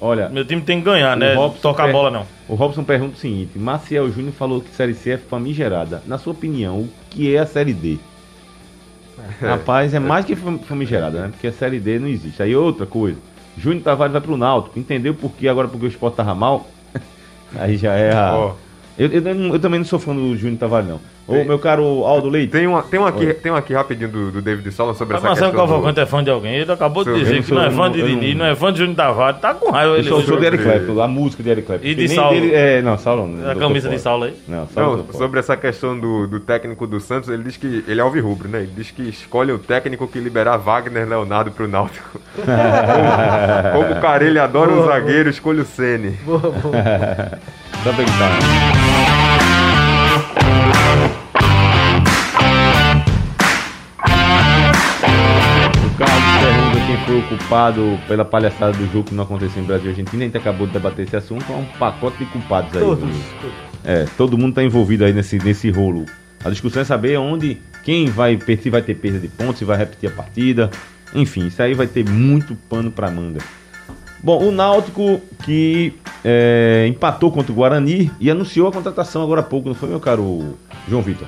[0.00, 1.34] Olha, Meu time tem que ganhar, né?
[1.34, 2.26] Robson Tocar a per- bola não.
[2.48, 6.02] O Robson pergunta o seguinte: Maciel Júnior falou que Série C é famigerada.
[6.06, 7.98] Na sua opinião, o que é a Série D?
[9.40, 11.28] Rapaz, é mais que fam- famigerada, né?
[11.28, 12.42] Porque a Série D não existe.
[12.42, 13.18] Aí outra coisa.
[13.58, 14.78] Júnior Tavares vai pro Náutico.
[14.78, 16.66] Entendeu por que agora porque o Sport tava mal?
[17.58, 18.34] Aí já é a...
[18.36, 18.54] Ó.
[19.00, 21.00] Eu, eu eu também não sou fã do Júnior Tavares, não.
[21.26, 22.50] Ô, meu caro Aldo Leite.
[22.50, 23.34] Tem, uma, tem, um aqui, Oi.
[23.34, 25.50] tem um aqui rapidinho do, do David Sola sobre Mas essa questão.
[25.52, 26.56] do- Cavalcante é fã de alguém.
[26.56, 28.96] Ele acabou de dizer que não é fã de Didi, não é fã de Júnior
[28.96, 29.40] Tavares.
[29.40, 30.08] Tá com raiva Eu ele.
[30.08, 31.86] sou, sou de Eric Clapton, a música de Eric Clapton.
[31.86, 32.32] E de Saulo.
[32.40, 33.48] dele- é, não, Saulo não.
[33.50, 34.34] A tô camisa de Saulo aí.
[34.48, 38.00] Não, Saulo Não, sobre essa questão do, do técnico do Santos, ele diz que ele
[38.00, 38.58] é alvirrubro, né?
[38.62, 42.20] Ele diz que escolhe o técnico que liberar Wagner Leonardo pro Náutico.
[42.34, 42.46] como,
[43.86, 46.10] como o cara ele adora o zagueiro, escolhe o Sene.
[46.24, 47.32] Boa, boa.
[47.82, 48.38] Pra gritar.
[55.86, 59.66] O Carlos pergunta quem foi o culpado pela palhaçada do jogo que não aconteceu em
[59.66, 60.22] Brasil e Argentina.
[60.22, 61.50] A gente acabou de debater esse assunto.
[61.50, 62.82] É um pacote de culpados aí.
[62.82, 63.16] Todos.
[63.82, 66.04] É, todo mundo tá envolvido aí nesse, nesse rolo.
[66.44, 69.78] A discussão é saber onde, quem vai, se vai ter perda de pontos, se vai
[69.78, 70.70] repetir a partida.
[71.14, 73.40] Enfim, isso aí vai ter muito pano pra manga.
[74.22, 75.94] Bom, o Náutico que
[76.24, 80.00] é, empatou contra o Guarani e anunciou a contratação agora há pouco, não foi, meu
[80.00, 80.56] caro
[80.88, 81.26] João Vitor?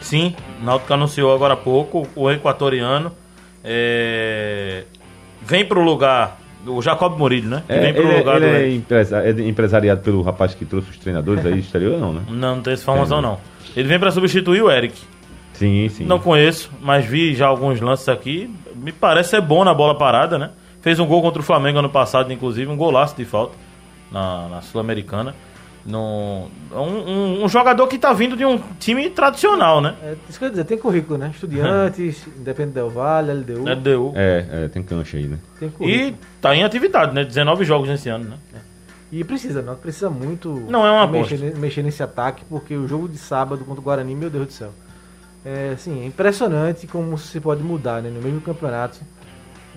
[0.00, 3.12] Sim, o Náutico anunciou agora há pouco o equatoriano.
[3.62, 4.84] é,
[5.42, 7.62] Vem pro lugar do Jacob Murillo, né?
[7.68, 8.56] É, vem pro ele é- lugar ele do.
[8.56, 12.22] é, empresa- é empresariado pelo rapaz que trouxe os treinadores aí do exterior, não, né?
[12.28, 13.22] Não, não tem essa informação É.
[13.22, 13.38] não.
[13.76, 14.94] Ele vem pra substituir o Eric.
[15.52, 16.04] Sim, sim.
[16.04, 18.50] Não conheço, mas vi já alguns lances aqui.
[18.76, 20.50] Me parece ser bom na bola parada, né?
[20.80, 23.54] Fez um gol contra o Flamengo ano passado, inclusive, um golaço de falta
[24.12, 25.34] na, na Sul-Americana.
[25.84, 29.94] No- Um, um- um jogador que tá vindo de um time tradicional, né?
[30.02, 31.30] É, isso que eu ia dizer, tem currículo, né?
[31.32, 33.64] Estudiantes, Independente Del Vale, LDU.
[33.66, 34.12] LDU.
[34.14, 35.38] É, é, tem cancha aí, né?
[35.58, 36.08] Tem currículo.
[36.10, 37.24] E tá em atividade, né?
[37.24, 38.36] 19 jogos nesse ano, né?
[39.10, 39.74] E precisa, não.
[39.76, 43.80] Precisa muito Não é uma mexer, mexer nesse ataque, porque o jogo de sábado contra
[43.80, 44.70] o Guarani, meu Deus do céu.
[45.42, 48.10] É, assim, é impressionante como se pode mudar, né?
[48.10, 48.98] No mesmo campeonato,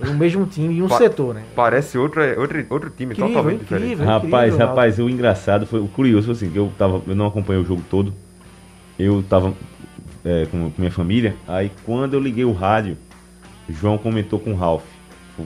[0.06, 1.44] no mesmo time e um Pa- setor, né?
[1.56, 3.88] Parece outro, outro, outro time Incrível, totalmente incrível.
[3.90, 4.06] diferente.
[4.10, 7.28] Rapaz, incrível, rapaz, o engraçado foi o curioso foi assim, que eu tava, eu não
[7.28, 8.14] acompanhei o jogo todo.
[8.98, 9.54] Eu tava
[10.24, 12.98] é, com, com minha família, aí quando eu liguei o rádio,
[13.70, 14.84] o João comentou com o Ralph.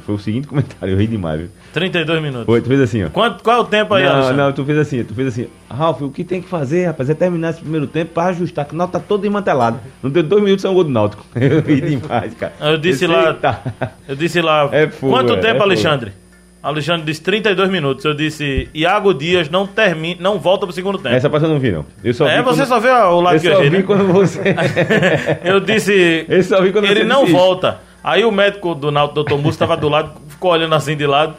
[0.06, 1.50] Foi, o seguinte comentário, eu ri demais, viu?
[1.74, 2.46] 32 minutos.
[2.46, 3.10] Foi, tu fez assim, ó.
[3.10, 4.38] Quanto, qual é o tempo aí, Não, Alexandre?
[4.38, 7.14] não, tu fez assim, tu fez assim, Ralf, o que tem que fazer, rapaz, é
[7.14, 9.80] terminar esse primeiro tempo pra ajustar, que o Náutico tá todo desmantelado.
[10.02, 11.26] Não deu dois minutos, é um gol do Náutico.
[11.36, 12.54] Eu ri demais, cara.
[12.62, 13.62] Eu disse sei, lá- tá.
[14.08, 15.62] Eu disse lá, É fogo, quanto é, tempo, é.
[15.62, 16.12] Alexandre?
[16.64, 18.04] Alexandre disse 32 minutos.
[18.06, 21.14] Eu disse, Iago Dias não termina, não volta pro segundo tempo.
[21.14, 21.86] Essa parte eu não vi, não.
[22.04, 23.82] Eu só é, você quando- só vê o lado Eu que eu só vi né?
[23.84, 24.39] quando você...
[25.46, 27.80] Eu disse, Eu só vi quando ele você não volta.
[28.08, 29.34] Aí o médico do Náutico, Dr.
[29.34, 31.34] Múcio, estava do lado, ficou olhando assim de lado.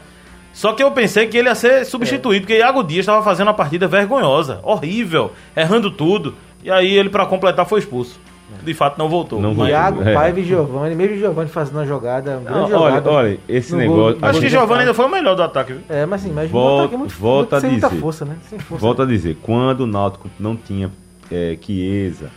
[0.51, 3.53] Só que eu pensei que ele ia ser substituído, porque Iago Dias estava fazendo uma
[3.53, 6.33] partida vergonhosa, horrível, errando tudo.
[6.61, 8.19] E aí ele, para completar, foi expulso.
[8.63, 9.39] De fato, não voltou.
[9.41, 10.13] Não Mas- Iago, É.
[10.13, 13.11] Paiva e Giovanni, mesmo Giovanni fazendo uma jogada, grande Não, olha, jogada.
[13.11, 14.29] olha, esse negócio- gol.
[14.29, 15.81] Acho que Giovanni ainda foi o melhor do ataque, viu?
[15.87, 18.01] É, mas assim, mas Volta- um ataque muito, volta muito, sem a muita dizer.
[18.01, 18.35] força, né?
[18.49, 18.81] Sem força.
[18.85, 20.91] Volto a dizer, quando o Náutico não tinha
[21.31, 22.29] é, Chiesa,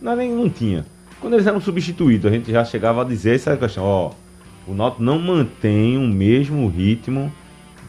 [0.00, 0.84] não, nem não tinha.
[1.20, 4.10] Quando eles eram substituídos, a gente já chegava a dizer essa questão, ó,
[4.66, 7.32] o Náutico não mantém o mesmo ritmo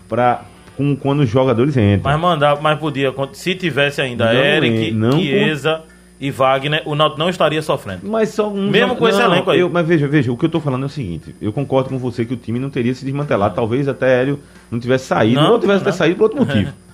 [0.07, 0.43] pra,
[0.75, 2.11] com, quando os jogadores entram.
[2.11, 5.81] Mas mandar, mas podia, se tivesse ainda Não, Eric, não Chiesa
[6.19, 8.07] e Wagner, o Náutico não estaria sofrendo.
[8.07, 9.59] Mas só um Mesmo com esse elenco aí.
[9.59, 11.97] eu- mas veja, veja, o que eu tô falando é o seguinte, eu concordo com
[11.97, 14.39] você que o time não teria se desmantelado, talvez até Hélio
[14.71, 15.97] não tivesse saído, Não, ou tivesse até não.
[15.97, 16.71] saído por outro motivo.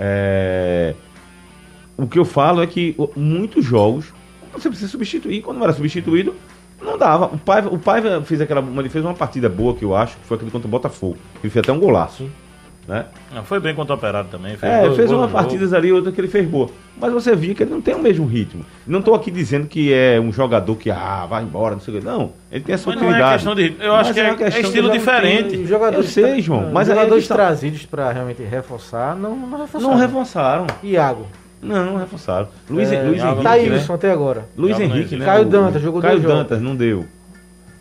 [0.00, 0.94] É,
[1.96, 4.14] o que eu falo é que muitos jogos
[4.62, 6.34] você precisa substituir, quando não era substituído,
[6.80, 7.26] não dava.
[7.26, 10.24] O Paiva, o Paiva fez aquela, ele fez uma partida boa que eu acho, que
[10.26, 11.16] foi aquele contra o Botafogo.
[11.42, 12.28] Ele fez até um golaço.
[12.86, 13.04] Né?
[13.34, 14.56] Não, foi bem contra o Operário também.
[14.62, 16.70] É, dois fez umas partidas ali, outra que ele fez boa.
[16.98, 18.64] Mas você via que ele não tem o mesmo ritmo.
[18.86, 22.00] Não estou aqui dizendo que é um jogador que, ah, vai embora, não sei o
[22.00, 22.06] que.
[22.06, 23.34] Não, ele tem a sua Mas não é utilidade.
[23.34, 23.82] questão de ritmo.
[23.82, 25.56] Eu acho que é- é estilo diferente.
[25.58, 29.58] Os jogadores Eu sei, João, mas aí jogadores questão- trazidos pra realmente reforçar, não, não
[29.58, 29.92] reforçaram.
[29.94, 30.66] Não reforçaram.
[30.82, 31.26] Iago.
[31.60, 32.48] Não, não reforçaram.
[32.70, 33.94] Luiz, é, Luiz Henrique, Taílson né?
[33.94, 34.48] até agora.
[34.56, 35.24] Luiz Henrique, né?
[35.24, 36.38] Caio O- Dantas, jogou Caio dois jogos.
[36.38, 37.04] Dantas, não deu.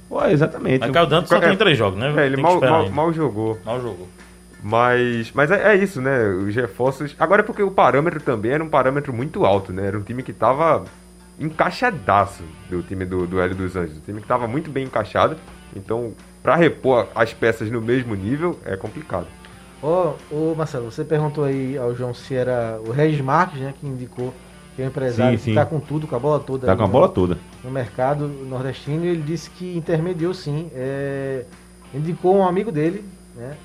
[0.10, 0.80] Ué, exatamente.
[0.82, 2.14] Mas Caio Dantas só É, tem três jogos, né?
[2.18, 3.58] É, ele mal, mal, mal jogou.
[3.66, 4.08] Mal jogou.
[4.64, 6.28] Mas, mas é, é isso, né?
[6.30, 7.16] Os reforços.
[7.20, 9.86] Agora é porque o parâmetro também era um parâmetro muito alto, né?
[9.88, 10.84] Era um time que tava
[11.40, 13.98] encaixadaço do time do, do Hélio dos Anjos.
[13.98, 15.38] Um time que tava muito bem encaixado.
[15.76, 19.28] Então, pra repor as peças no mesmo nível, é complicado.
[19.82, 23.86] Ô, ô, Marcelo, você perguntou aí ao João se era o Regis Marques, né, que
[23.86, 24.34] indicou
[24.76, 25.56] que é um empresário Sim, que sim.
[25.56, 26.66] tá com tudo, com a bola toda.
[26.68, 27.38] Tá aí com a no- bola toda.
[27.64, 30.70] no mercado nordestino e ele disse que intermediou sim.
[30.74, 31.46] é,
[31.94, 33.04] indicou um amigo dele,
[33.36, 33.56] né?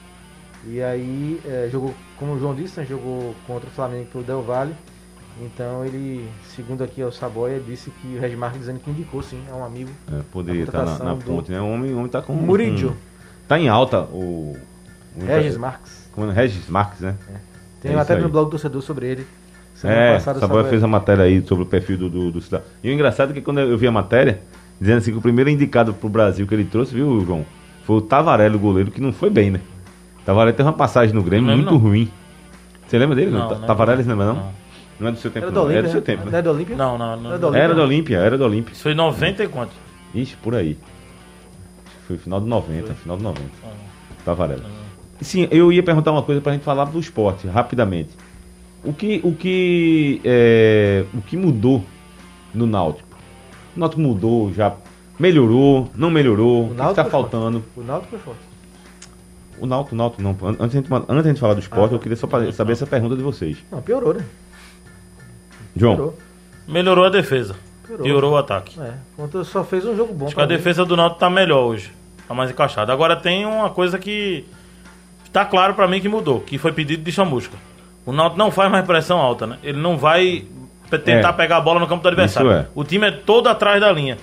[0.67, 4.43] E aí é, jogou, como o João disse, né, jogou contra o Flamengo pelo Del
[4.43, 4.75] Valle.
[5.41, 9.43] Então ele, segundo aqui o Saboia, disse que o Regis Marques dizendo que indicou sim,
[9.51, 9.91] é um amigo.
[10.11, 11.61] É, poderia estar na, na do ponte, né?
[11.61, 12.33] O homem, o homem tá com.
[12.35, 12.91] Murillo.
[12.91, 12.97] com-
[13.49, 14.57] tá em alta o.
[15.17, 16.02] o Regis Marques.
[16.13, 17.15] Com- Regis Marques, né?
[17.81, 19.27] Tem É matéria isso no blog do torcedor sobre ele.
[19.75, 22.41] Semana É, passada, Saboia Saboia- fez a matéria aí sobre o perfil do, do, do
[22.41, 22.67] cidadão.
[22.85, 24.41] E o engraçado é que quando eu vi a matéria,
[24.81, 27.45] dizendo assim que o primeiro indicado pro Brasil que ele trouxe, viu, João?
[27.85, 29.61] Foi o Tavarelli, o goleiro, que não foi bem, né?
[30.25, 31.79] Tavarelli teve uma passagem no Grêmio Não muito não.
[31.79, 32.09] ruim.
[32.87, 33.31] Você lembra dele?
[33.33, 34.35] Não, Não, não Tavarelli, você lembra não?
[34.35, 34.63] Não.
[35.01, 35.61] Não é do seu tempo, Era do.
[35.63, 36.07] Olímpia, É do seu né?
[36.07, 36.39] tempo, Não né?
[36.39, 36.77] é do Olímpia?
[36.77, 37.31] Não, não, não.
[37.31, 37.59] Era do Olímpia.
[37.65, 38.73] Era do Olímpia, era do Olímpia.
[38.73, 39.73] Isso foi em 90 e quanto?
[40.15, 40.79] Ixi, por aí.
[42.07, 43.49] Foi final de 90, final de 90.
[44.25, 44.63] Tavarelli.
[45.23, 48.11] Sim, eu ia perguntar uma coisa pra gente falar do esporte, rapidamente.
[48.85, 51.85] O que, o que, é, o que mudou
[52.53, 53.09] no Náutico?
[53.77, 54.75] O Náutico mudou, já
[55.19, 57.65] melhorou, não melhorou, o, que está faltando?
[57.77, 58.41] O Náutico foi forte.
[59.61, 60.31] O Náutico, o Náutico não.
[60.43, 62.17] An- Antes de, a gente, antes de a gente falar do esporte, Ah, eu queria
[62.17, 63.57] só saber essa pergunta de vocês.
[63.71, 64.25] Não, piorou, né?
[65.77, 66.19] João, Piorou.
[66.67, 67.55] Melhorou a defesa.
[67.87, 68.05] Piorou.
[68.05, 68.79] Piorou o ataque.
[68.81, 68.95] É,
[69.45, 70.27] só fez um jogo bom.
[70.27, 70.49] Acho que a mim.
[70.49, 71.93] defesa do Náutico tá melhor hoje.
[72.27, 72.93] Tá mais encaixada.
[72.93, 74.45] Agora tem uma coisa que
[75.33, 77.57] tá claro pra mim que mudou, que foi pedido de chamusca.
[78.05, 79.59] O Náutico não faz mais pressão alta, né?
[79.63, 80.45] Ele não vai
[80.91, 81.33] pe- tentar É.
[81.33, 82.51] pegar a bola no campo do adversário.
[82.51, 82.67] É.
[82.75, 84.19] O time é todo atrás da linha.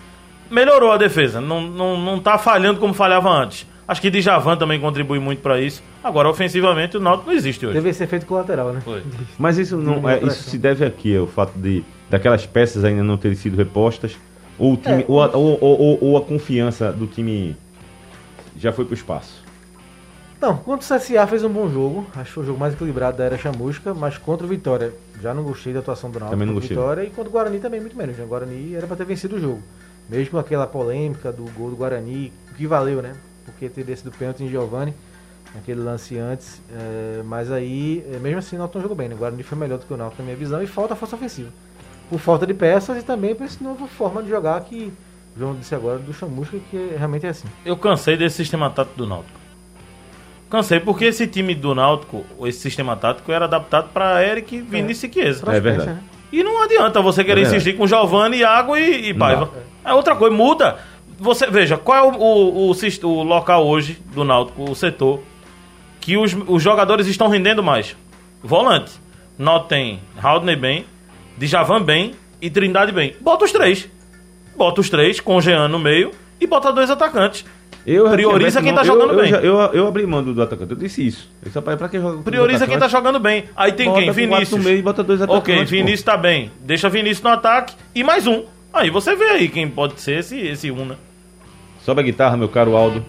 [0.52, 3.66] Melhorou a defesa, não, não, não tá falhando como falhava antes.
[3.88, 5.82] Acho que Djavan também contribui muito pra isso.
[6.04, 7.74] Agora, ofensivamente, o Náutico não existe hoje.
[7.76, 8.82] Deve ser feito colateral, né?
[8.82, 9.02] Foi.
[9.40, 12.84] mas isso não a é, isso se deve aqui, é o fato de daquelas peças
[12.84, 14.16] ainda não terem sido repostas,
[14.60, 17.56] ou, o time, É, ou, a, ou, ou- ou- ou a confiança do time
[18.58, 19.39] já foi pro espaço.
[20.42, 22.08] Não, contra o CSA fez um bom jogo.
[22.16, 25.34] Acho que foi o jogo mais equilibrado da era chamusca, mas contra o Vitória já
[25.34, 26.32] não gostei da atuação do Náutico.
[26.32, 26.78] Também não gostei.
[26.78, 28.18] Vitória e contra o Guarani também muito menos.
[28.18, 28.24] né?
[28.24, 29.62] O Guarani era pra ter vencido o jogo.
[30.10, 33.14] Mesmo com aquela polêmica do gol do Guarani, o que valeu, né?
[33.46, 34.94] Porque teria sido pênalti em Giovani,
[35.54, 36.62] naquele lance antes.
[36.74, 39.10] é, mas aí, é, mesmo assim, o Náutico não jogou bem.
[39.10, 39.16] Né?
[39.16, 41.50] O Guarani foi melhor do que o Náutico na minha visão e falta força ofensiva.
[42.10, 44.92] Por falta de peças e também por essa nova forma de jogar que
[45.36, 47.48] o João disse agora do Chamusca, que realmente é assim.
[47.66, 49.39] Eu cansei desse sistema tático do Náutico.
[50.50, 55.14] Cansei porque esse time do Náutico, esse sistema tático era adaptado para Eric, Vinícius e
[55.14, 55.52] Chiesa.
[55.56, 55.90] É verdade.
[55.92, 56.00] né?
[56.32, 59.52] E não adianta você querer É insistir com Giovanni, Iago e, e Paiva.
[59.86, 60.78] É outra coisa, muda.
[61.20, 65.22] Você veja, qual é o, o, o, o local hoje do Náutico, o setor,
[66.00, 67.96] que os, os jogadores estão rendendo mais?
[68.42, 68.92] Volante.
[69.38, 70.86] Náutico tem Haldney bem,
[71.38, 73.16] Djavan bem e Trindade bem.
[73.22, 73.90] Bota os três.
[74.56, 77.46] Bota os três com o Jean no meio e bota dois atacantes.
[77.86, 79.30] Eu Prioriza quem tá jogando eu, bem.
[79.30, 81.30] já- Eu, eu, abri mão do, atacante, eu disse isso.
[81.44, 83.46] Eu só, pra quem joga Prioriza quem tá jogando bem.
[83.56, 84.12] Aí tem bota quem?
[84.12, 84.52] Vinícius.
[84.52, 85.42] no meio e bota dois atacantes.
[85.54, 85.66] Ok, pô.
[85.66, 86.52] Vinícius tá bem.
[86.60, 88.44] Deixa Vinícius no ataque e mais um.
[88.74, 90.96] Aí você vê aí quem pode ser esse, esse um, né?
[91.84, 93.04] Sobe a guitarra, meu caro Aldo.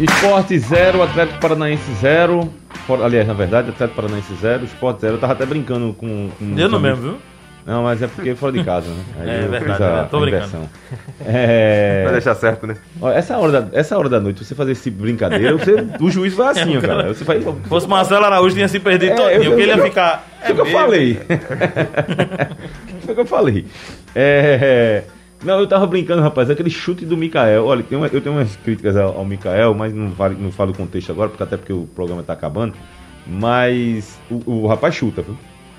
[0.00, 2.52] Esporte 0, Atlético Paranaense 0.
[3.04, 5.14] Aliás, na verdade, Atlético Paranaense 0, Esporte 0.
[5.16, 6.30] Eu tava até brincando com.
[6.38, 7.18] com Eu não mesmo, viu?
[7.68, 8.96] Não, mas é porque fora de casa, né?
[9.20, 10.68] Aí É eu verdade, a- eu tô a brincando.
[11.26, 12.02] É...
[12.04, 12.76] Vai deixar certo, né?
[13.00, 16.10] Ó, essa, hora da, essa hora da noite, você fazer esse de brincadeira, você- o
[16.10, 17.08] juiz vai assim, ó, cara.
[17.08, 17.40] Você vai.
[17.42, 20.26] Se fosse Marcelo Araújo, tinha se perdido É, todinho, eu- porque ele ia eu- ficar.
[20.42, 21.20] Foi o que eu falei.
[23.02, 23.66] Foi o que eu falei.
[24.14, 25.02] É,
[25.44, 26.48] Não, eu tava brincando, rapaz.
[26.50, 27.64] Aquele chute do Mikael.
[27.66, 30.72] Olha, tem uma- eu tenho umas críticas ao, ao Mikael, mas não, vale, não falo
[30.72, 32.74] o contexto agora, porque até porque o programa tá acabando.
[33.26, 35.36] Mas o, o rapaz chuta, viu?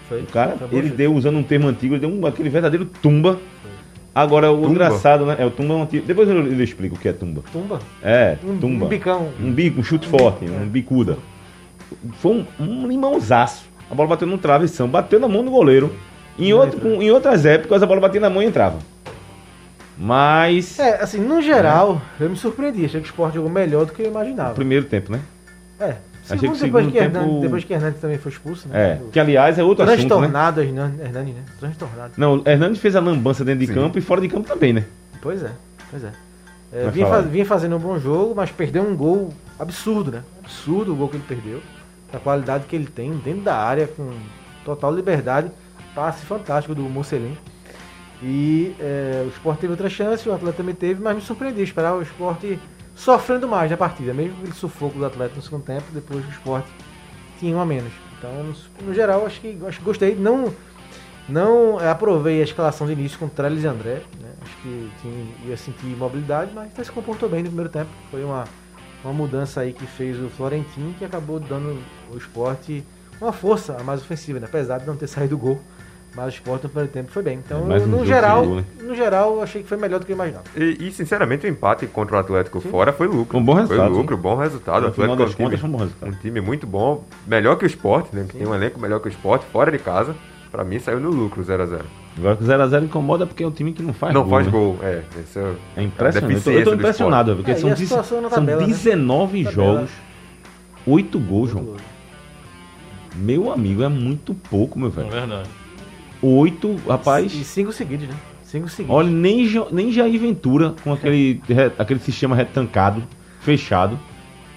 [0.09, 0.21] Foi.
[0.21, 3.39] O cara, Foi ele deu, usando um termo antigo, ele deu um, aquele verdadeiro tumba.
[4.13, 4.71] Agora, o Tumba?
[4.71, 5.35] engraçado, né?
[5.39, 6.05] É o tumba é um antigo.
[6.05, 7.43] Depois eu, eu explico o que é tumba.
[7.53, 7.79] Tumba.
[8.03, 8.85] É, Um, tumba.
[8.85, 9.29] um bicão.
[9.39, 11.17] Um bico, um chute forte, um bicuda.
[12.13, 13.65] Foi um, um limãozaço.
[13.89, 15.95] A bola bateu no travessão, bateu na mão do goleiro.
[16.37, 18.79] Em, outro, com- em outras épocas, a bola batia na mão e entrava.
[19.97, 20.79] Mas.
[20.79, 22.85] É, assim, no geral, eu me surpreendi.
[22.85, 24.49] Achei que o Sport jogou melhor do que eu imaginava.
[24.49, 25.19] No primeiro tempo, né?
[25.79, 25.95] É.
[26.31, 28.67] Achei Segundo, que o depois, segundo que tempo- Hernandes, depois que Hernandes também foi expulso,
[28.69, 28.79] né?
[28.93, 29.01] É.
[29.11, 30.05] Que aliás é outro assunto, né?
[30.07, 31.43] Transtornado, Hernandes, né?
[31.59, 32.11] Transtornado.
[32.17, 33.73] Não, o Hernandes fez a lambança dentro de Sim.
[33.73, 34.85] campo e fora de campo também, né?
[35.21, 35.51] Pois é,
[35.89, 36.11] pois é.
[36.71, 40.21] É, vinha, faz- vinha fazendo um bom jogo, mas perdeu um gol absurdo, né?
[40.43, 41.61] Absurdo o gol que ele perdeu.
[42.13, 44.11] A qualidade que ele tem dentro da área, com
[44.63, 45.49] total liberdade.
[45.95, 47.35] Passe fantástico do Mocelin.
[48.21, 51.59] E é, o Sport teve outra chance, o Atlético também teve, mas me surpreendi.
[51.59, 52.43] Eu Esperava o Sport
[52.99, 56.65] sofrendo mais na partida, mesmo aquele sufoco do Atlético no segundo tempo, depois o Sport
[57.39, 57.93] tinha um a menos.
[58.17, 58.53] Então,
[58.85, 60.15] no, geral, acho que, acho que gostei.
[60.15, 60.53] Não,
[61.27, 64.01] não aprovei a escalação de início com Trellis e André.
[64.19, 64.33] Né?
[64.41, 67.89] Acho que tinha, ia sentir mobilidade, mas se comportou bem no primeiro tempo.
[68.11, 68.43] Foi uma,
[69.01, 71.81] uma mudança aí que fez o Florentino, que acabou dando
[72.13, 72.83] o esporte
[73.21, 74.47] uma força mais ofensiva, né?
[74.47, 75.61] apesar de não ter saído o gol.
[76.15, 77.37] Mas o Sport no primeiro tempo foi bem.
[77.45, 78.63] Então, um no geral, gol, né?
[78.81, 80.43] no geral, eu achei que foi melhor do que eu imaginava.
[80.55, 83.27] E, e, sinceramente, o empate contra o Atlético fora foi lucro.
[83.31, 84.83] Foi um bom resultado, Foi lucro, bom resultado.
[84.85, 86.09] O No final Atlético é das um time, contas, foi um bom resultado.
[86.09, 88.25] um time muito bom, melhor que o Sport, né?
[88.27, 90.15] Que tem um elenco melhor que o Sport, fora de casa.
[90.51, 91.81] Pra mim, saiu no lucro 0x0.
[92.17, 94.31] Agora que o 0x0 incomoda porque é um time que não faz Não gol.
[94.31, 94.51] faz né?
[94.51, 95.03] gol, é.
[95.21, 96.33] Esse é, É impressionante.
[96.35, 98.67] Eu tô- Eu tô do impressionado, porque É, são, são tabela, né?
[98.67, 99.51] 19 Tabela.
[99.75, 99.91] jogos,
[100.87, 101.75] 8 gols, João.
[103.15, 105.09] Meu amigo, é muito pouco, meu É velho.
[105.11, 105.49] verdade.
[106.21, 107.33] 8, rapaz.
[107.33, 108.15] E cinco seguidos, né?
[108.43, 108.95] Cinco seguidos.
[108.95, 113.03] Olha, nem, nem Jair Ventura com aquele, re- aquele sistema retancado,
[113.41, 113.97] fechado.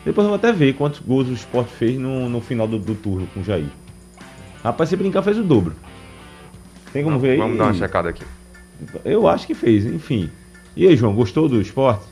[0.05, 2.95] Depois eu vou até ver quantos gols o Sport fez no, no final do, do
[2.95, 3.67] turno com o Jair.
[4.65, 5.75] Rapaz, se brincar, fez o dobro.
[6.93, 7.37] Tem como ver aí?
[7.39, 8.25] Vamos dar uma checada aqui.
[9.05, 10.29] Eu acho que fez, enfim.
[10.77, 12.05] E aí, João, gostou do esporte?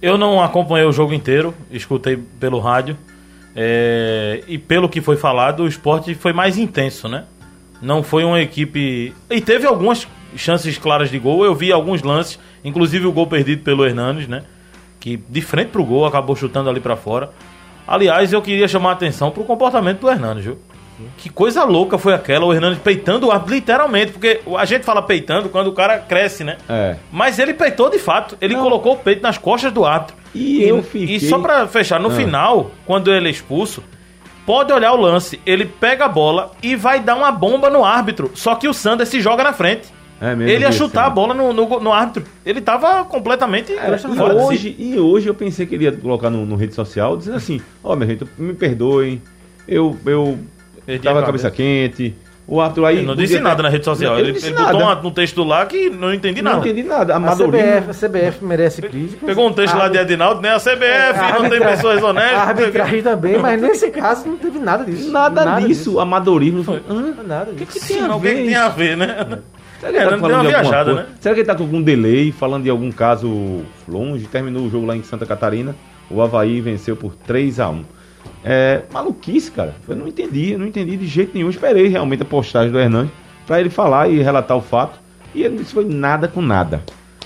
[0.00, 2.96] Eu não acompanhei o jogo inteiro, escutei pelo rádio.
[3.54, 7.24] é, e pelo que foi falado, o esporte foi mais intenso, né?
[7.82, 9.14] Não foi uma equipe.
[9.30, 10.06] E teve algumas
[10.36, 11.44] chances claras de gol.
[11.44, 14.42] Eu vi alguns lances, inclusive o gol perdido pelo Hernanes, né?
[15.00, 17.30] Que de frente pro gol acabou chutando ali pra fora.
[17.86, 20.58] Aliás, eu queria chamar a atenção pro comportamento do Hernanes, viu?
[21.18, 25.02] Que coisa louca foi aquela, o Hernanes peitando o árbitro, literalmente, porque a gente fala
[25.02, 26.56] peitando quando o cara cresce, né?
[26.68, 26.96] É.
[27.12, 28.36] Mas ele peitou de fato.
[28.40, 30.16] Ele colocou o peito nas costas do árbitro.
[30.34, 32.12] E eu fiquei- E só pra fechar, no Ah.
[32.12, 33.84] final, quando ele é expulso,
[34.46, 35.40] pode olhar o lance.
[35.44, 38.30] Ele pega a bola e vai dar uma bomba no árbitro.
[38.34, 39.94] Só que o Sander se joga na frente.
[40.18, 42.24] É ele ia vi chutar esse a bola no, no, no árbitro.
[42.44, 44.44] Ele tava completamente Era, fora e, si.
[44.44, 47.60] hoje, e hoje eu pensei que ele ia colocar no, no rede social, dizendo assim,
[47.84, 49.20] ó, minha gente, me perdoem,
[49.68, 50.38] eu, eu
[50.86, 52.14] Perdi tava a com a cabeça quente,
[52.48, 52.98] o árbitro aí...
[52.98, 54.12] Ele não disse ter- nada na rede social.
[54.14, 54.72] Não, Ele, ele nada.
[54.72, 56.68] botou uma- um texto lá que não entendi Não nada.
[56.68, 57.52] entendi nada, A amadorismo...
[57.82, 59.26] CBF, a CBF merece crítica.
[59.26, 60.50] Pegou um texto lá de Edinaldo, né?
[60.54, 62.38] A CBF, não tem pessoas A honestas.
[62.48, 65.10] arbitragem também, mas nesse caso não teve nada disso.
[65.10, 66.64] Nada, disso, amadorismo...
[66.88, 67.14] Hã?
[67.26, 67.80] Nada O que, disso.
[67.80, 69.38] que tem a Não, o que, que ver tem a ver, né?
[69.80, 71.06] Será que É, ele tá não falando de viajada, né?
[71.20, 74.26] Será que ele tá com algum delay, falando de algum caso longe?
[74.26, 75.74] Terminou o jogo lá em Santa Catarina,
[76.10, 77.84] o Havaí venceu por 3 a 1
[78.44, 79.74] É maluquice, cara.
[79.88, 81.50] Eu não entendi, eu não entendi de jeito nenhum.
[81.50, 83.12] Esperei realmente a postagem do Hernandes
[83.46, 84.98] pra ele falar e relatar o fato.
[85.34, 86.82] E ele não disse foi nada com nada.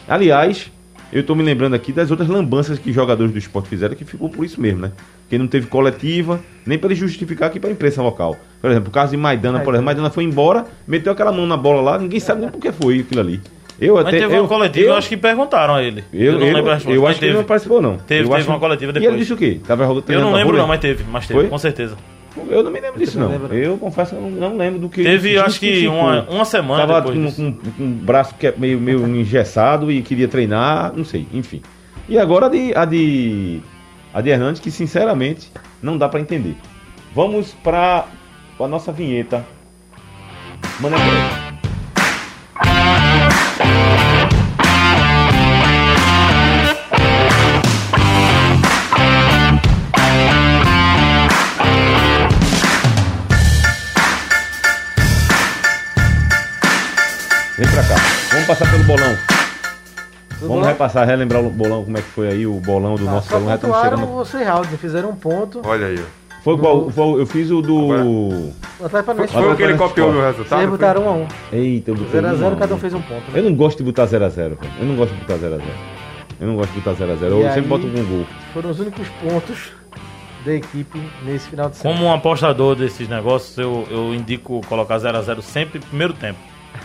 [0.08, 0.70] Aliás,
[1.12, 4.28] eu tô me lembrando aqui das outras lambanças que jogadores do esporte fizeram, que ficou
[4.28, 4.92] por isso mesmo, né?
[5.28, 8.36] Que não teve coletiva, nem para ele justificar aqui para a imprensa local.
[8.60, 11.56] Por exemplo, o caso de Maidana, por exemplo, Maidana foi embora, meteu aquela mão na
[11.56, 13.40] bola lá, ninguém sabe nem por que foi aquilo ali.
[13.80, 14.18] Eu Mas até.
[14.18, 16.04] teve eu, uma coletiva, eu, eu acho que perguntaram a ele.
[16.12, 16.96] eu, não eu, lembro a resposta.
[16.96, 17.38] eu mas acho que ele teve.
[17.42, 17.96] não participou, não.
[17.96, 19.18] Teve- Eu teve acho- uma coletiva E ele depois.
[19.20, 19.60] disse o quê?
[19.66, 21.48] Tava Eu não lembro não, mas teve, mas teve, Foi?
[21.48, 21.96] com certeza.
[22.48, 23.28] Eu não me lembro disso, não.
[23.28, 23.52] lembro.
[23.54, 25.02] Eu confesso que eu não, não lembro do que.
[25.02, 25.98] Teve, ele acho que justificou.
[25.98, 29.90] uma, uma semana Tava depois com, com, com o braço que é meio, meio engessado
[29.90, 31.60] e queria treinar, não sei, enfim.
[32.08, 33.60] E agora a de, a de,
[34.14, 35.50] a de Hernandes, que sinceramente
[35.82, 36.54] não dá pra entender.
[37.14, 38.04] Vamos pra
[38.60, 39.44] a nossa vinheta.
[40.80, 40.96] Mané
[60.40, 63.38] Vamos repassar, relembrar o bolão, como é que foi aí o bolão do nosso Só
[63.38, 63.56] bolão.
[63.58, 64.16] Pontuaram chegando.
[64.18, 65.60] o Serraldo, fizeram um ponto.
[65.64, 65.98] Olha aí.
[65.98, 66.20] ó.
[66.42, 66.90] Foi qual?
[66.90, 67.92] Foi- eu fiz o do.
[68.82, 70.16] Atlético Paranaense Foi o que ele Agora copiou foi.
[70.20, 70.48] no resultado?
[70.58, 70.70] Vocês foi?
[70.78, 73.22] botaram 1 a 1 Eita, eu botei 0x0, um, cada um fez um ponto.
[73.34, 73.48] Eu Né?
[73.50, 75.62] não gosto de botar 0x0, Eu não gosto de botar 0x0.
[76.40, 77.22] Eu não gosto de botar 0x0.
[77.30, 78.26] Eu E sempre aí- boto com gol.
[78.54, 79.72] Foram os únicos pontos
[80.46, 81.98] da equipe nesse final de semana.
[81.98, 86.38] Como um apostador desses negócios, eu, eu indico colocar 0x0 sempre primeiro tempo.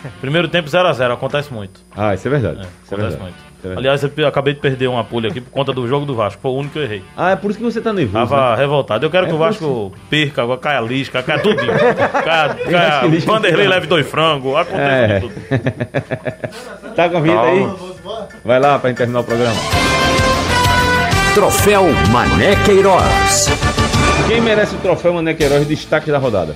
[0.22, 1.82] Primeiro tempo 0x0, acontece muito.
[1.96, 2.60] Ah, isso é verdade.
[2.60, 3.22] É, isso é acontece verdade.
[3.22, 3.36] muito.
[3.60, 3.78] Isso é.
[3.78, 6.40] Aliás, eu acabei de perder uma pulha aqui por conta do jogo do Vasco.
[6.42, 7.04] Foi o único que eu errei.
[7.18, 8.28] Ah, é por isso que você tá nervoso.
[8.28, 8.58] Tava né?
[8.58, 9.06] revoltado.
[9.06, 11.74] Eu quero É que o Vasco perca, agora caia a lisca, caia tudinho.
[12.24, 15.20] caia, Vanderlei leve dois frangos, acontece É.
[15.20, 15.34] tudo.
[16.96, 17.68] Tá com a vinheta aí?
[18.46, 19.56] Vai lá pra gente terminar o programa.
[21.34, 23.48] Troféu Mané Queiroz.
[24.28, 26.56] Quem merece o troféu Mané Queiroz destaque da rodada?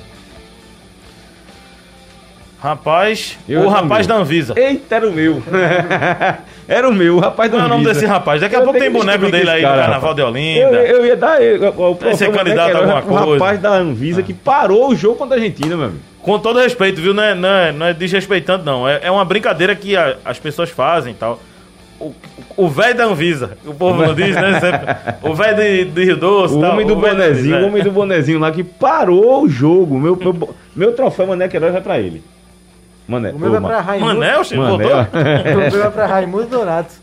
[2.61, 4.53] Rapaz, Eu o rapaz da Anvisa.
[4.57, 5.41] Eita, era o meu.
[6.67, 7.93] era o meu, o rapaz da Qual é o nome Anvisa.
[8.01, 8.41] desse rapaz?
[8.41, 10.59] Daqui a Eu pouco tem boneco dele aí esse no cara, Carnaval de Eu, Olinda.
[10.85, 11.41] eu ia dar.
[11.41, 13.43] Eu, o, o, Vai ser o candidato a alguma o coisa.
[13.43, 15.99] rapaz da Anvisa que parou o jogo contra a Argentina, meu amigo.
[16.21, 17.13] Com todo respeito, viu?
[17.13, 18.85] Não é, não é, não é desrespeitando, não.
[18.87, 21.39] É, é uma brincadeira que a- as pessoas fazem e tal.
[21.97, 22.13] O-
[22.57, 24.59] O velho da Anvisa, o povo não diz, né?
[24.59, 24.95] Sempre.
[25.21, 26.55] O velho de, de Rio Doce.
[26.55, 29.47] O tal, homem do da bonezinho, Anvisa, o homem do bonezinho lá que parou o
[29.49, 29.97] jogo.
[29.97, 32.21] Meu, meu, meu troféu Mané Queiroz vai pra ele.
[33.09, 33.31] Mané.
[33.31, 34.19] O meu vai Ma- pra Raimundo.
[34.39, 34.99] O Chico Mané, voltou?
[35.01, 36.93] O meu vai pra Raimundo Donato,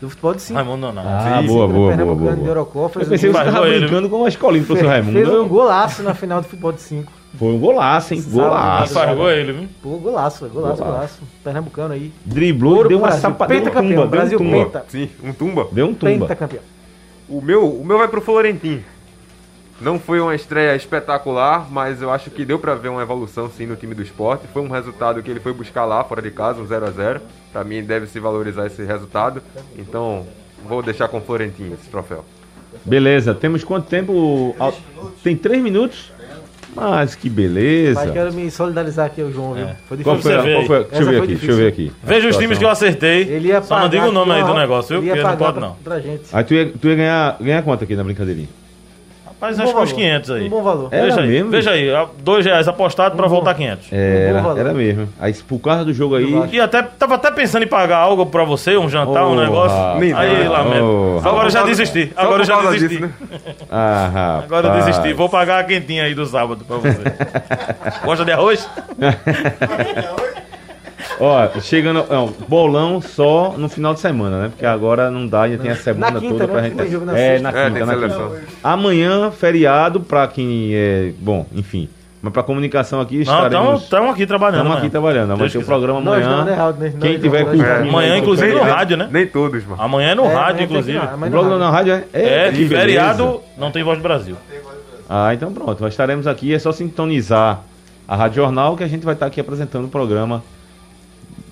[0.00, 0.56] do futebol de 5.
[0.58, 1.02] Raimundo não.
[1.06, 2.50] Ah, Sim, boa, boa, do boa, boa, Pernambucano de boa.
[2.50, 5.04] Orocó, Eu fez, pensei um que você tava brincando com a escolinha do professor fez,
[5.04, 5.18] Raimundo.
[5.18, 7.12] fez um Eu- golaço na final do futebol de 5.
[7.38, 8.20] Foi um golaço, hein?
[8.20, 8.92] Sábado, Golaço.
[8.94, 9.68] Fargou ele, viu?
[9.82, 11.20] Pô, golaço, golaço, Golaço.
[11.42, 12.12] Pernambucano aí.
[12.26, 13.46] Driblou, Ouro deu pro uma um tumba,
[13.80, 14.56] deu um Brasil tumba.
[14.64, 14.84] penta.
[14.88, 15.66] Sim, um tumba.
[15.72, 16.26] Deu um tumba.
[16.26, 16.62] Pentacampeão.
[17.28, 18.82] O meu, o meu vai pro Florentim.
[19.82, 23.66] Não foi uma estreia espetacular, mas eu acho que deu pra ver uma evolução sim
[23.66, 24.46] no time do esporte.
[24.52, 27.20] Foi um resultado que ele foi buscar lá, fora de casa, um 0 a 0
[27.52, 29.42] Pra mim deve se valorizar esse resultado.
[29.76, 30.26] Então,
[30.68, 32.24] vou deixar com o Florentim esse troféu.
[32.84, 34.54] Beleza, temos quanto tempo?
[35.22, 36.12] Tem três minutos?
[36.74, 38.00] Mas que beleza.
[38.02, 39.66] Mas quero me solidarizar aqui ao João, viu?
[39.88, 40.40] Foi Qual difícil.
[40.40, 41.92] foi, vê qual foi a- Deixa eu ver foi aqui, deixa eu ver aqui.
[42.02, 43.22] Veja os times que eu acertei.
[43.24, 44.98] Ele ia Só não pagar diga o nome aí do negócio, viu?
[45.00, 45.74] ele ia Porque não pagar pode pra- não.
[45.84, 46.22] Pra gente.
[46.32, 48.48] Aí tu ia, tu ia ganhar, ganhar quanto aqui na brincadeirinha?
[49.42, 49.94] Rapaz, Um acho que uns valor.
[50.02, 50.46] 500 aí.
[50.46, 50.88] Um bom valor.
[50.92, 51.50] Era veja aí, mesmo?
[51.50, 51.88] veja aí,
[52.22, 53.92] dois reais apostado pra Um bom- voltar 500.
[53.92, 54.58] Era, valor.
[54.60, 55.08] era mesmo.
[55.18, 56.48] Aí por causa do jogo aí.
[56.52, 59.76] E até, tava até pensando em pagar algo pra você, um jantar, um Oh, negócio.
[59.76, 60.14] rapaz.
[60.14, 61.14] Aí, Oh, lamento.
[61.16, 61.26] rapaz.
[61.26, 62.12] Agora eu já desisti.
[62.16, 62.88] Agora já desisti.
[62.88, 63.10] disso, né?
[63.68, 64.42] Ah.
[64.44, 65.12] Agora eu desisti.
[65.12, 67.00] Vou pagar a quentinha aí do sábado pra você.
[68.04, 68.68] Gosta de arroz?
[71.20, 72.04] Ó, chegando.
[72.10, 74.48] Não, bolão só no final de semana, né?
[74.48, 76.70] Porque agora não dá, ainda tem a semana Na quinta, toda né?
[76.70, 76.90] pra gente.
[76.92, 77.42] Jogo na é, sexta.
[77.42, 78.28] na É, quinta, tem na seleção.
[78.30, 78.42] quinta.
[78.64, 81.12] Amanhã, feriado, pra quem é.
[81.18, 81.88] Bom, enfim.
[82.24, 83.82] Mas pra comunicação aqui Não, estaremos.
[83.82, 84.58] estamos aqui trabalhando.
[84.60, 85.36] Estamos aqui trabalhando.
[85.36, 86.44] Vai ter o programa amanhã.
[86.44, 87.64] não, né, Quem não, tiver curtindo.
[87.64, 87.72] não.
[87.74, 89.08] É, amanhã, inclusive, no nem- rádio, né?
[89.10, 89.82] Nem todos, mano.
[89.82, 90.98] Amanhã é no É, rádio, que ir inclusive.
[90.98, 91.92] O blog na rádio.
[91.94, 92.46] rádio é?
[92.48, 94.36] É, que feriado não tem voz do Brasil.
[95.10, 95.82] Ah, então pronto.
[95.82, 96.54] Nós estaremos aqui.
[96.54, 97.60] É só sintonizar
[98.06, 100.44] a Rádio Jornal que a gente vai estar aqui apresentando o programa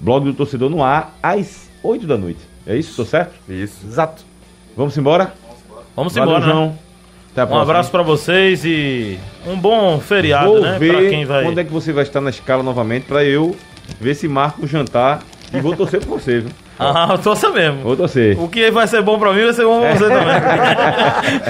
[0.00, 2.40] Blog do Torcedor no ar às 8 da noite.
[2.66, 2.96] É isso?
[2.96, 3.34] Tô certo?
[3.48, 3.86] Isso.
[3.86, 4.24] Exato.
[4.76, 5.32] Vamos embora?
[5.94, 6.52] Vamos Valeu, embora, né?
[6.52, 6.78] João.
[7.32, 7.62] Até a Um próxima.
[7.62, 10.78] abraço pra vocês e um bom feriado, Vou né?
[10.78, 11.44] ver Pra quem vai.
[11.44, 13.54] quando é que você vai estar na escala novamente pra eu
[14.00, 15.22] ver se marco o jantar
[15.52, 16.50] e vou torcer por você, viu?
[16.80, 17.82] Ah, eu torço mesmo.
[17.82, 18.40] Vou torcer.
[18.40, 21.42] O que vai ser bom pra mim vai ser bom pra você também.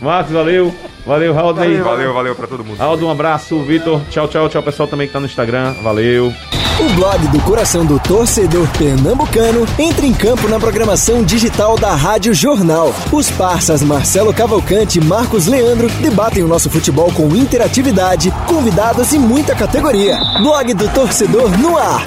[0.00, 0.74] Marcos, valeu.
[1.06, 1.58] Valeu, Raul.
[1.58, 1.76] aí.
[1.78, 2.80] Valeu, valeu pra todo mundo.
[2.80, 3.58] Aldo, um abraço.
[3.62, 5.74] Vitor, tchau, tchau, tchau, pessoal também que tá no Instagram.
[5.82, 6.32] Valeu.
[6.80, 12.32] O blog do coração do torcedor pernambucano entra em campo na programação digital da Rádio
[12.32, 12.94] Jornal.
[13.12, 19.18] Os parças Marcelo Cavalcante e Marcos Leandro debatem o nosso futebol com interatividade, convidados e
[19.18, 20.18] muita categoria.
[20.40, 22.06] Blog do torcedor no ar.